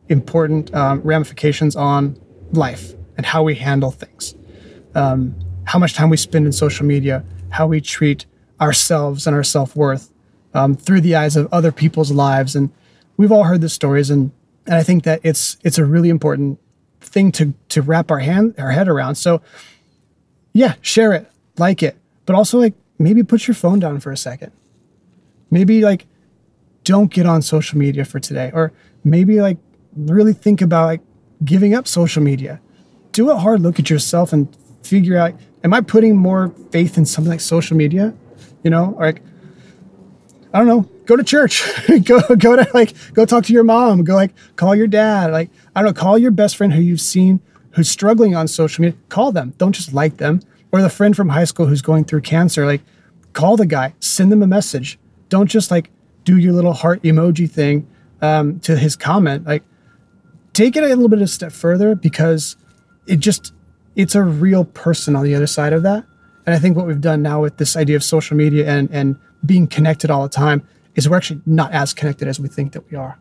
important 0.08 0.74
um, 0.74 1.00
ramifications 1.02 1.76
on 1.76 2.20
life 2.52 2.94
and 3.16 3.26
how 3.26 3.42
we 3.42 3.54
handle 3.54 3.90
things. 3.90 4.34
Um, 4.94 5.34
how 5.64 5.78
much 5.78 5.94
time 5.94 6.10
we 6.10 6.16
spend 6.16 6.46
in 6.46 6.52
social 6.52 6.84
media, 6.84 7.24
how 7.50 7.66
we 7.66 7.80
treat 7.80 8.26
ourselves 8.60 9.26
and 9.26 9.36
our 9.36 9.44
self 9.44 9.76
worth 9.76 10.12
um, 10.54 10.74
through 10.74 11.00
the 11.00 11.14
eyes 11.14 11.36
of 11.36 11.48
other 11.52 11.72
people's 11.72 12.10
lives. 12.10 12.56
And 12.56 12.70
we've 13.16 13.32
all 13.32 13.44
heard 13.44 13.60
the 13.60 13.68
stories, 13.68 14.10
and 14.10 14.32
and 14.66 14.74
I 14.74 14.82
think 14.82 15.04
that 15.04 15.20
it's 15.22 15.56
it's 15.62 15.78
a 15.78 15.84
really 15.84 16.08
important 16.08 16.58
thing 17.00 17.32
to 17.32 17.54
to 17.68 17.82
wrap 17.82 18.10
our 18.10 18.18
hand 18.18 18.54
our 18.58 18.70
head 18.70 18.88
around. 18.88 19.14
So 19.14 19.42
yeah, 20.52 20.74
share 20.80 21.12
it, 21.12 21.30
like 21.58 21.82
it, 21.82 21.96
but 22.26 22.34
also 22.34 22.58
like 22.58 22.74
maybe 22.98 23.22
put 23.22 23.46
your 23.46 23.54
phone 23.54 23.78
down 23.78 24.00
for 24.00 24.10
a 24.10 24.16
second. 24.16 24.52
Maybe 25.50 25.82
like 25.82 26.06
don't 26.84 27.12
get 27.12 27.26
on 27.26 27.42
social 27.42 27.78
media 27.78 28.04
for 28.04 28.18
today, 28.18 28.50
or 28.52 28.72
maybe 29.04 29.40
like 29.40 29.58
really 29.96 30.32
think 30.32 30.60
about 30.60 30.86
like 30.86 31.00
giving 31.44 31.74
up 31.74 31.86
social 31.86 32.22
media. 32.22 32.60
Do 33.12 33.30
a 33.30 33.36
hard 33.36 33.60
look 33.60 33.78
at 33.78 33.90
yourself 33.90 34.32
and 34.32 34.48
figure 34.82 35.16
out 35.16 35.34
am 35.62 35.74
I 35.74 35.80
putting 35.80 36.16
more 36.16 36.54
faith 36.70 36.96
in 36.96 37.04
something 37.04 37.30
like 37.30 37.40
social 37.40 37.76
media? 37.76 38.14
You 38.62 38.70
know, 38.70 38.96
like 38.98 39.22
I 40.52 40.58
don't 40.58 40.66
know, 40.66 40.88
go 41.06 41.16
to 41.16 41.24
church, 41.24 41.62
go 42.04 42.20
go 42.36 42.56
to 42.56 42.68
like 42.74 42.94
go 43.14 43.24
talk 43.24 43.44
to 43.44 43.52
your 43.52 43.64
mom, 43.64 44.04
go 44.04 44.14
like 44.14 44.32
call 44.56 44.74
your 44.74 44.86
dad, 44.86 45.32
like 45.32 45.50
I 45.74 45.82
don't 45.82 45.94
know, 45.94 46.00
call 46.00 46.18
your 46.18 46.30
best 46.30 46.56
friend 46.56 46.72
who 46.72 46.80
you've 46.80 47.00
seen 47.00 47.40
who's 47.72 47.88
struggling 47.88 48.34
on 48.34 48.48
social 48.48 48.82
media, 48.82 48.98
call 49.08 49.32
them. 49.32 49.54
Don't 49.58 49.72
just 49.72 49.92
like 49.92 50.16
them. 50.16 50.40
Or 50.72 50.82
the 50.82 50.90
friend 50.90 51.16
from 51.16 51.28
high 51.28 51.44
school 51.44 51.66
who's 51.66 51.82
going 51.82 52.04
through 52.04 52.22
cancer, 52.22 52.66
like 52.66 52.82
call 53.32 53.56
the 53.56 53.66
guy, 53.66 53.94
send 54.00 54.30
them 54.30 54.42
a 54.42 54.46
message. 54.46 54.98
Don't 55.28 55.48
just 55.48 55.70
like 55.70 55.90
do 56.24 56.36
your 56.36 56.52
little 56.52 56.72
heart 56.72 57.02
emoji 57.02 57.50
thing 57.50 57.88
um, 58.22 58.60
to 58.60 58.76
his 58.76 58.96
comment. 58.96 59.46
Like 59.46 59.62
take 60.52 60.76
it 60.76 60.82
a 60.82 60.88
little 60.88 61.08
bit 61.08 61.18
of 61.18 61.24
a 61.24 61.28
step 61.28 61.52
further 61.52 61.94
because 61.94 62.56
it 63.06 63.20
just 63.20 63.52
it's 63.96 64.14
a 64.14 64.22
real 64.22 64.64
person 64.64 65.16
on 65.16 65.24
the 65.24 65.34
other 65.34 65.46
side 65.46 65.72
of 65.72 65.82
that. 65.82 66.04
And 66.46 66.54
I 66.54 66.58
think 66.58 66.76
what 66.76 66.86
we've 66.86 67.00
done 67.00 67.22
now 67.22 67.42
with 67.42 67.56
this 67.58 67.76
idea 67.76 67.96
of 67.96 68.04
social 68.04 68.36
media 68.36 68.68
and 68.68 68.90
and 68.90 69.16
being 69.44 69.66
connected 69.66 70.10
all 70.10 70.22
the 70.22 70.28
time 70.28 70.66
is 70.94 71.08
we're 71.08 71.16
actually 71.16 71.40
not 71.46 71.72
as 71.72 71.94
connected 71.94 72.28
as 72.28 72.38
we 72.40 72.48
think 72.48 72.72
that 72.72 72.90
we 72.90 72.96
are. 72.96 73.18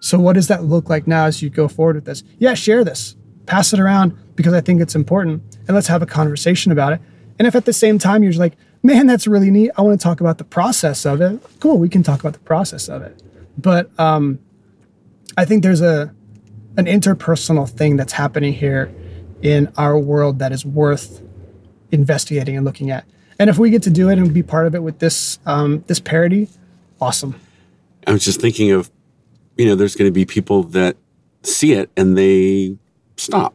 So 0.00 0.18
what 0.18 0.34
does 0.34 0.48
that 0.48 0.64
look 0.64 0.90
like 0.90 1.06
now 1.06 1.26
as 1.26 1.42
you 1.42 1.50
go 1.50 1.68
forward 1.68 1.96
with 1.96 2.04
this? 2.04 2.22
Yeah, 2.38 2.54
share 2.54 2.84
this. 2.84 3.16
Pass 3.46 3.72
it 3.72 3.80
around 3.80 4.16
because 4.36 4.52
I 4.52 4.60
think 4.60 4.80
it's 4.80 4.94
important 4.94 5.42
and 5.66 5.74
let's 5.74 5.86
have 5.88 6.02
a 6.02 6.06
conversation 6.06 6.72
about 6.72 6.92
it. 6.92 7.00
And 7.38 7.48
if 7.48 7.54
at 7.54 7.64
the 7.64 7.72
same 7.72 7.98
time 7.98 8.22
you're 8.22 8.32
just 8.32 8.40
like, 8.40 8.56
man, 8.82 9.06
that's 9.06 9.26
really 9.26 9.50
neat. 9.50 9.70
I 9.76 9.82
want 9.82 9.98
to 9.98 10.02
talk 10.02 10.20
about 10.20 10.38
the 10.38 10.44
process 10.44 11.04
of 11.06 11.20
it. 11.20 11.42
Cool, 11.60 11.78
we 11.78 11.88
can 11.88 12.02
talk 12.02 12.20
about 12.20 12.34
the 12.34 12.38
process 12.40 12.88
of 12.88 13.02
it. 13.02 13.22
But 13.56 13.88
um, 13.98 14.38
I 15.36 15.44
think 15.44 15.62
there's 15.62 15.80
a 15.80 16.14
an 16.76 16.86
interpersonal 16.86 17.68
thing 17.68 17.96
that's 17.96 18.12
happening 18.12 18.52
here 18.52 18.92
in 19.42 19.72
our 19.76 19.98
world 19.98 20.38
that 20.38 20.52
is 20.52 20.64
worth 20.64 21.22
investigating 21.92 22.56
and 22.56 22.64
looking 22.64 22.90
at. 22.90 23.04
And 23.38 23.50
if 23.50 23.58
we 23.58 23.70
get 23.70 23.82
to 23.82 23.90
do 23.90 24.08
it 24.10 24.18
and 24.18 24.32
be 24.32 24.42
part 24.42 24.66
of 24.66 24.74
it 24.74 24.82
with 24.82 24.98
this 24.98 25.38
um, 25.46 25.84
this 25.86 26.00
parody, 26.00 26.48
awesome. 27.00 27.38
I 28.06 28.12
was 28.12 28.24
just 28.24 28.40
thinking 28.40 28.70
of, 28.70 28.90
you 29.56 29.66
know, 29.66 29.74
there's 29.74 29.96
going 29.96 30.08
to 30.08 30.12
be 30.12 30.24
people 30.24 30.62
that 30.64 30.96
see 31.42 31.72
it 31.72 31.90
and 31.96 32.16
they 32.16 32.78
stop, 33.16 33.54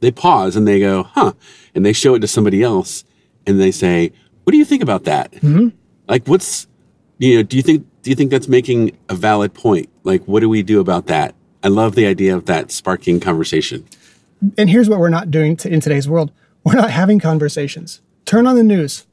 they 0.00 0.10
pause 0.10 0.56
and 0.56 0.66
they 0.66 0.80
go, 0.80 1.04
huh, 1.04 1.32
and 1.74 1.84
they 1.84 1.92
show 1.92 2.14
it 2.14 2.20
to 2.20 2.28
somebody 2.28 2.62
else 2.62 3.04
and 3.46 3.60
they 3.60 3.70
say, 3.70 4.12
what 4.44 4.52
do 4.52 4.58
you 4.58 4.64
think 4.64 4.82
about 4.82 5.04
that? 5.04 5.32
Mm-hmm. 5.32 5.68
Like, 6.08 6.26
what's, 6.26 6.66
you 7.18 7.36
know, 7.36 7.42
do 7.42 7.56
you 7.56 7.62
think 7.62 7.86
do 8.02 8.10
you 8.10 8.16
think 8.16 8.30
that's 8.30 8.48
making 8.48 8.96
a 9.08 9.14
valid 9.14 9.52
point? 9.52 9.88
Like, 10.04 10.22
what 10.24 10.40
do 10.40 10.48
we 10.48 10.62
do 10.62 10.80
about 10.80 11.06
that? 11.06 11.34
I 11.62 11.68
love 11.68 11.94
the 11.94 12.06
idea 12.06 12.34
of 12.36 12.46
that 12.46 12.70
sparking 12.70 13.20
conversation. 13.20 13.86
And 14.56 14.70
here's 14.70 14.88
what 14.88 15.00
we're 15.00 15.08
not 15.08 15.30
doing 15.30 15.56
to, 15.58 15.68
in 15.72 15.80
today's 15.80 16.08
world: 16.08 16.30
we're 16.64 16.74
not 16.74 16.90
having 16.90 17.18
conversations. 17.18 18.00
Turn 18.24 18.46
on 18.46 18.56
the 18.56 18.62
news 18.62 19.06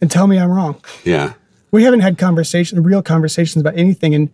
and 0.00 0.10
tell 0.10 0.26
me 0.26 0.38
I'm 0.38 0.50
wrong. 0.50 0.80
Yeah. 1.04 1.34
We 1.70 1.84
haven't 1.84 2.00
had 2.00 2.18
conversations, 2.18 2.80
real 2.84 3.02
conversations 3.02 3.60
about 3.60 3.76
anything 3.76 4.12
in 4.12 4.30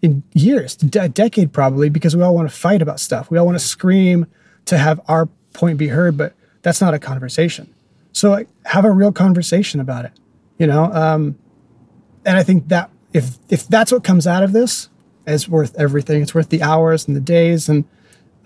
in 0.00 0.22
years, 0.32 0.76
a 0.82 1.08
decade 1.08 1.52
probably, 1.52 1.88
because 1.88 2.16
we 2.16 2.22
all 2.22 2.34
want 2.34 2.48
to 2.48 2.56
fight 2.56 2.82
about 2.82 3.00
stuff. 3.00 3.30
We 3.30 3.38
all 3.38 3.46
want 3.46 3.58
to 3.58 3.64
scream 3.64 4.26
to 4.66 4.78
have 4.78 5.00
our 5.08 5.26
point 5.54 5.78
be 5.78 5.88
heard, 5.88 6.16
but 6.16 6.34
that's 6.62 6.80
not 6.80 6.94
a 6.94 6.98
conversation. 6.98 7.72
So 8.12 8.30
like, 8.30 8.48
have 8.64 8.84
a 8.84 8.90
real 8.90 9.12
conversation 9.12 9.80
about 9.80 10.04
it, 10.04 10.12
you 10.58 10.66
know. 10.66 10.84
Um, 10.92 11.36
and 12.24 12.36
I 12.36 12.42
think 12.42 12.68
that 12.68 12.90
if 13.12 13.38
if 13.48 13.66
that's 13.66 13.90
what 13.90 14.04
comes 14.04 14.26
out 14.26 14.42
of 14.42 14.52
this, 14.52 14.88
it's 15.28 15.48
worth 15.48 15.74
everything. 15.78 16.22
It's 16.22 16.34
worth 16.34 16.48
the 16.48 16.62
hours 16.62 17.06
and 17.06 17.16
the 17.16 17.20
days, 17.20 17.68
and 17.68 17.84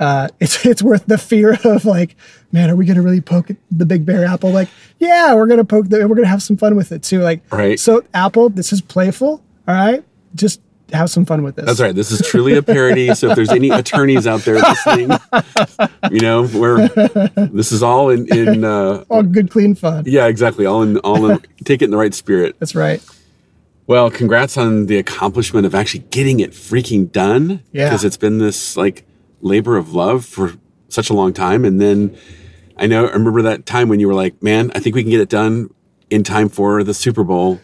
uh, 0.00 0.28
it's 0.40 0.64
it's 0.66 0.82
worth 0.82 1.06
the 1.06 1.18
fear 1.18 1.58
of 1.64 1.84
like, 1.84 2.16
man, 2.50 2.70
are 2.70 2.76
we 2.76 2.84
gonna 2.86 3.02
really 3.02 3.20
poke 3.20 3.48
the 3.70 3.86
big 3.86 4.04
bear 4.04 4.24
apple? 4.24 4.50
Like, 4.50 4.68
yeah, 4.98 5.34
we're 5.34 5.46
gonna 5.46 5.64
poke 5.64 5.88
the, 5.88 6.06
we're 6.08 6.16
gonna 6.16 6.28
have 6.28 6.42
some 6.42 6.56
fun 6.56 6.74
with 6.76 6.92
it 6.92 7.02
too. 7.02 7.20
Like, 7.20 7.42
Right. 7.52 7.78
So 7.80 8.04
Apple, 8.14 8.48
this 8.50 8.72
is 8.72 8.80
playful. 8.82 9.42
All 9.68 9.74
right, 9.74 10.04
just 10.34 10.60
have 10.92 11.08
some 11.08 11.24
fun 11.24 11.42
with 11.42 11.56
this. 11.56 11.64
That's 11.64 11.80
right. 11.80 11.94
This 11.94 12.10
is 12.10 12.20
truly 12.28 12.54
a 12.54 12.62
parody. 12.62 13.14
so 13.14 13.30
if 13.30 13.36
there's 13.36 13.48
any 13.50 13.70
attorneys 13.70 14.26
out 14.26 14.40
there 14.40 14.56
listening, 14.56 15.10
you 16.10 16.20
know, 16.20 16.42
we're 16.52 16.88
this 17.36 17.72
is 17.72 17.82
all 17.82 18.10
in 18.10 18.26
in 18.36 18.64
uh, 18.64 19.04
All 19.08 19.22
good, 19.22 19.50
clean 19.50 19.74
fun. 19.74 20.04
yeah, 20.06 20.26
exactly. 20.26 20.66
All 20.66 20.82
in 20.82 20.98
all 20.98 21.30
in 21.30 21.38
take 21.64 21.80
it 21.80 21.86
in 21.86 21.90
the 21.92 21.96
right 21.96 22.12
spirit. 22.12 22.56
That's 22.58 22.74
right. 22.74 23.02
Well, 23.86 24.10
congrats 24.10 24.56
on 24.56 24.86
the 24.86 24.96
accomplishment 24.98 25.66
of 25.66 25.74
actually 25.74 26.04
getting 26.10 26.40
it 26.40 26.52
freaking 26.52 27.10
done. 27.10 27.62
Yeah. 27.72 27.86
Because 27.88 28.04
it's 28.04 28.16
been 28.16 28.38
this 28.38 28.76
like 28.76 29.04
labor 29.40 29.76
of 29.76 29.92
love 29.94 30.24
for 30.24 30.54
such 30.88 31.10
a 31.10 31.14
long 31.14 31.32
time. 31.32 31.64
And 31.64 31.80
then 31.80 32.16
I 32.76 32.86
know 32.86 33.06
I 33.06 33.12
remember 33.12 33.42
that 33.42 33.66
time 33.66 33.88
when 33.88 34.00
you 34.00 34.06
were 34.06 34.14
like, 34.14 34.40
Man, 34.42 34.70
I 34.74 34.78
think 34.78 34.94
we 34.94 35.02
can 35.02 35.10
get 35.10 35.20
it 35.20 35.28
done 35.28 35.70
in 36.10 36.22
time 36.22 36.48
for 36.48 36.84
the 36.84 36.94
Super 36.94 37.24
Bowl. 37.24 37.60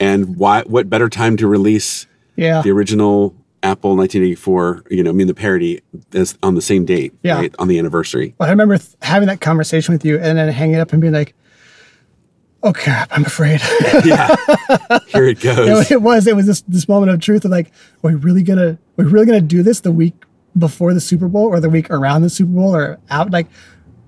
And 0.00 0.36
why 0.36 0.62
what 0.66 0.90
better 0.90 1.08
time 1.08 1.36
to 1.38 1.46
release 1.46 2.06
Yeah. 2.36 2.60
the 2.62 2.70
original 2.70 3.34
Apple 3.64 3.94
1984, 3.96 4.84
you 4.90 5.04
know, 5.04 5.10
I 5.10 5.12
mean 5.12 5.28
the 5.28 5.34
parody 5.34 5.80
is 6.12 6.36
on 6.42 6.56
the 6.56 6.62
same 6.62 6.84
date, 6.84 7.12
Yeah. 7.22 7.36
right? 7.36 7.54
On 7.60 7.68
the 7.68 7.78
anniversary. 7.78 8.34
Well, 8.38 8.48
I 8.48 8.50
remember 8.50 8.76
th- 8.76 8.90
having 9.02 9.28
that 9.28 9.40
conversation 9.40 9.92
with 9.94 10.04
you 10.04 10.16
and 10.18 10.36
then 10.36 10.48
hanging 10.48 10.76
up 10.76 10.92
and 10.92 11.00
being 11.00 11.12
like, 11.12 11.34
"Oh 12.62 12.72
crap, 12.72 13.08
I'm 13.12 13.24
afraid." 13.24 13.60
yeah. 14.04 14.34
Here 15.08 15.26
it 15.26 15.40
goes. 15.40 15.90
it 15.90 16.00
was 16.02 16.26
it 16.26 16.36
was 16.36 16.46
this 16.46 16.62
this 16.62 16.88
moment 16.88 17.12
of 17.12 17.20
truth 17.20 17.44
of 17.44 17.50
like, 17.50 17.68
are 18.02 18.10
we 18.10 18.14
really 18.14 18.42
gonna 18.42 18.70
are 18.70 18.78
we 18.96 19.04
really 19.04 19.26
gonna 19.26 19.40
do 19.40 19.62
this 19.62 19.80
the 19.80 19.92
week 19.92 20.14
before 20.56 20.94
the 20.94 21.00
Super 21.00 21.28
Bowl 21.28 21.44
or 21.46 21.60
the 21.60 21.70
week 21.70 21.90
around 21.90 22.22
the 22.22 22.30
Super 22.30 22.52
Bowl 22.52 22.74
or 22.74 22.98
out? 23.10 23.30
Like, 23.30 23.46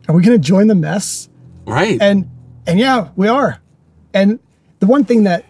are 0.08 0.14
we 0.14 0.22
gonna 0.22 0.38
join 0.38 0.66
the 0.66 0.74
mess? 0.74 1.28
Right. 1.66 2.00
And 2.00 2.30
and 2.66 2.78
yeah, 2.78 3.10
we 3.16 3.28
are. 3.28 3.60
And 4.12 4.38
the 4.80 4.86
one 4.86 5.04
thing 5.04 5.24
that 5.24 5.44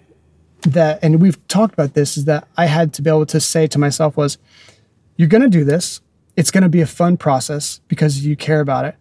that 0.62 0.98
and 1.02 1.20
we've 1.20 1.46
talked 1.48 1.74
about 1.74 1.94
this 1.94 2.16
is 2.16 2.24
that 2.24 2.48
I 2.56 2.66
had 2.66 2.94
to 2.94 3.02
be 3.02 3.10
able 3.10 3.26
to 3.26 3.40
say 3.40 3.66
to 3.66 3.78
myself 3.78 4.16
was, 4.16 4.38
you're 5.16 5.28
gonna 5.28 5.48
do 5.48 5.64
this. 5.64 6.00
It's 6.36 6.50
gonna 6.50 6.68
be 6.68 6.80
a 6.80 6.86
fun 6.86 7.16
process 7.16 7.80
because 7.88 8.24
you 8.24 8.34
care 8.36 8.60
about 8.60 8.84
it. 8.86 8.96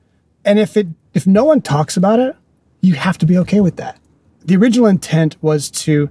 And 0.45 0.59
if 0.59 0.75
it 0.75 0.87
if 1.13 1.25
no 1.25 1.45
one 1.45 1.61
talks 1.61 1.95
about 1.95 2.19
it, 2.19 2.35
you 2.83 2.93
have 2.95 3.17
to 3.17 3.25
be 3.25 3.37
okay 3.39 3.61
with 3.61 3.77
that. 3.77 3.97
The 4.45 4.57
original 4.57 4.87
intent 4.87 5.37
was 5.41 5.71
to 5.71 6.09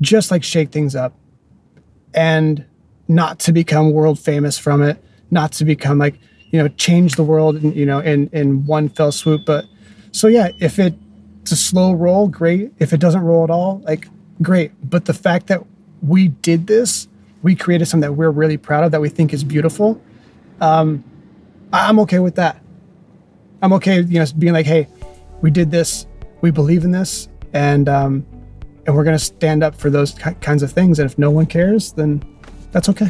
just 0.00 0.30
like 0.30 0.44
shake 0.44 0.70
things 0.70 0.94
up 0.94 1.14
and 2.14 2.64
not 3.08 3.40
to 3.40 3.52
become 3.52 3.92
world 3.92 4.18
famous 4.18 4.58
from 4.58 4.82
it, 4.82 5.02
not 5.30 5.52
to 5.52 5.64
become 5.64 5.98
like, 5.98 6.18
you 6.50 6.62
know, 6.62 6.68
change 6.68 7.16
the 7.16 7.24
world 7.24 7.56
in, 7.56 7.72
you 7.72 7.86
know, 7.86 7.98
in 7.98 8.28
in 8.32 8.66
one 8.66 8.90
fell 8.90 9.10
swoop. 9.10 9.46
But 9.46 9.64
so 10.12 10.28
yeah, 10.28 10.50
if 10.60 10.78
it's 10.78 11.50
a 11.50 11.56
slow 11.56 11.94
roll, 11.94 12.28
great. 12.28 12.72
If 12.78 12.92
it 12.92 13.00
doesn't 13.00 13.22
roll 13.22 13.42
at 13.42 13.50
all, 13.50 13.80
like 13.86 14.06
great. 14.42 14.72
But 14.88 15.06
the 15.06 15.14
fact 15.14 15.46
that 15.46 15.64
we 16.02 16.28
did 16.28 16.66
this, 16.66 17.08
we 17.42 17.54
created 17.54 17.86
something 17.86 18.10
that 18.10 18.12
we're 18.12 18.30
really 18.30 18.58
proud 18.58 18.84
of 18.84 18.92
that 18.92 19.00
we 19.00 19.08
think 19.08 19.32
is 19.32 19.44
beautiful. 19.44 20.00
Um, 20.60 21.02
I'm 21.72 21.98
okay 22.00 22.18
with 22.18 22.34
that. 22.34 22.62
I'm 23.62 23.72
okay, 23.74 24.02
you 24.02 24.18
know, 24.18 24.26
being 24.36 24.52
like, 24.52 24.66
hey, 24.66 24.88
we 25.42 25.50
did 25.50 25.70
this, 25.70 26.06
we 26.40 26.50
believe 26.50 26.84
in 26.84 26.90
this, 26.90 27.28
and 27.52 27.88
um, 27.88 28.26
and 28.86 28.96
we're 28.96 29.04
gonna 29.04 29.18
stand 29.18 29.62
up 29.62 29.74
for 29.74 29.90
those 29.90 30.12
ki- 30.12 30.34
kinds 30.40 30.62
of 30.62 30.72
things. 30.72 30.98
And 30.98 31.10
if 31.10 31.18
no 31.18 31.30
one 31.30 31.46
cares, 31.46 31.92
then 31.92 32.22
that's 32.70 32.88
okay. 32.88 33.08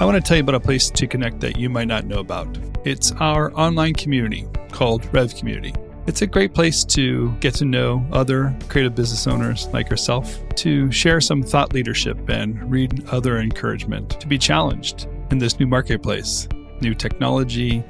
I 0.00 0.04
want 0.04 0.22
to 0.22 0.28
tell 0.28 0.36
you 0.36 0.42
about 0.42 0.56
a 0.56 0.60
place 0.60 0.90
to 0.90 1.06
connect 1.06 1.40
that 1.40 1.56
you 1.56 1.70
might 1.70 1.86
not 1.86 2.04
know 2.04 2.18
about. 2.18 2.58
It's 2.84 3.12
our 3.12 3.52
online 3.54 3.94
community 3.94 4.46
called 4.70 5.06
Rev 5.14 5.34
Community. 5.34 5.72
It's 6.06 6.20
a 6.20 6.26
great 6.26 6.52
place 6.52 6.84
to 6.86 7.30
get 7.40 7.54
to 7.54 7.64
know 7.64 8.04
other 8.12 8.54
creative 8.68 8.94
business 8.94 9.26
owners 9.26 9.68
like 9.68 9.88
yourself, 9.88 10.36
to 10.56 10.90
share 10.90 11.20
some 11.20 11.42
thought 11.42 11.72
leadership 11.72 12.28
and 12.28 12.70
read 12.70 13.06
other 13.08 13.38
encouragement, 13.38 14.20
to 14.20 14.26
be 14.26 14.36
challenged 14.36 15.06
in 15.30 15.38
this 15.38 15.58
new 15.58 15.66
marketplace, 15.66 16.48
new 16.80 16.94
technology, 16.94 17.82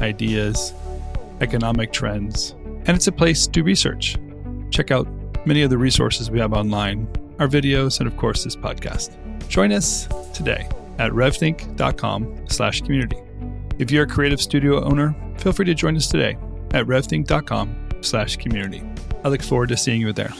ideas, 0.00 0.72
economic 1.40 1.92
trends. 1.92 2.54
And 2.86 2.90
it's 2.90 3.06
a 3.06 3.12
place 3.12 3.46
to 3.48 3.62
research. 3.62 4.16
Check 4.70 4.90
out 4.90 5.06
many 5.46 5.62
of 5.62 5.70
the 5.70 5.78
resources 5.78 6.30
we 6.30 6.38
have 6.40 6.52
online, 6.52 7.08
our 7.38 7.48
videos, 7.48 7.98
and 8.00 8.06
of 8.06 8.16
course 8.16 8.44
this 8.44 8.56
podcast. 8.56 9.16
Join 9.48 9.72
us 9.72 10.08
today 10.34 10.68
at 10.98 11.12
revthink.com 11.12 12.46
slash 12.48 12.80
community. 12.80 13.18
If 13.78 13.90
you're 13.90 14.04
a 14.04 14.08
creative 14.08 14.40
studio 14.40 14.84
owner, 14.84 15.14
feel 15.38 15.52
free 15.52 15.64
to 15.66 15.74
join 15.74 15.96
us 15.96 16.08
today 16.08 16.36
at 16.72 16.86
revthink.com 16.86 17.88
slash 18.00 18.36
community. 18.36 18.82
I 19.24 19.28
look 19.28 19.42
forward 19.42 19.68
to 19.70 19.76
seeing 19.76 20.00
you 20.00 20.12
there. 20.12 20.32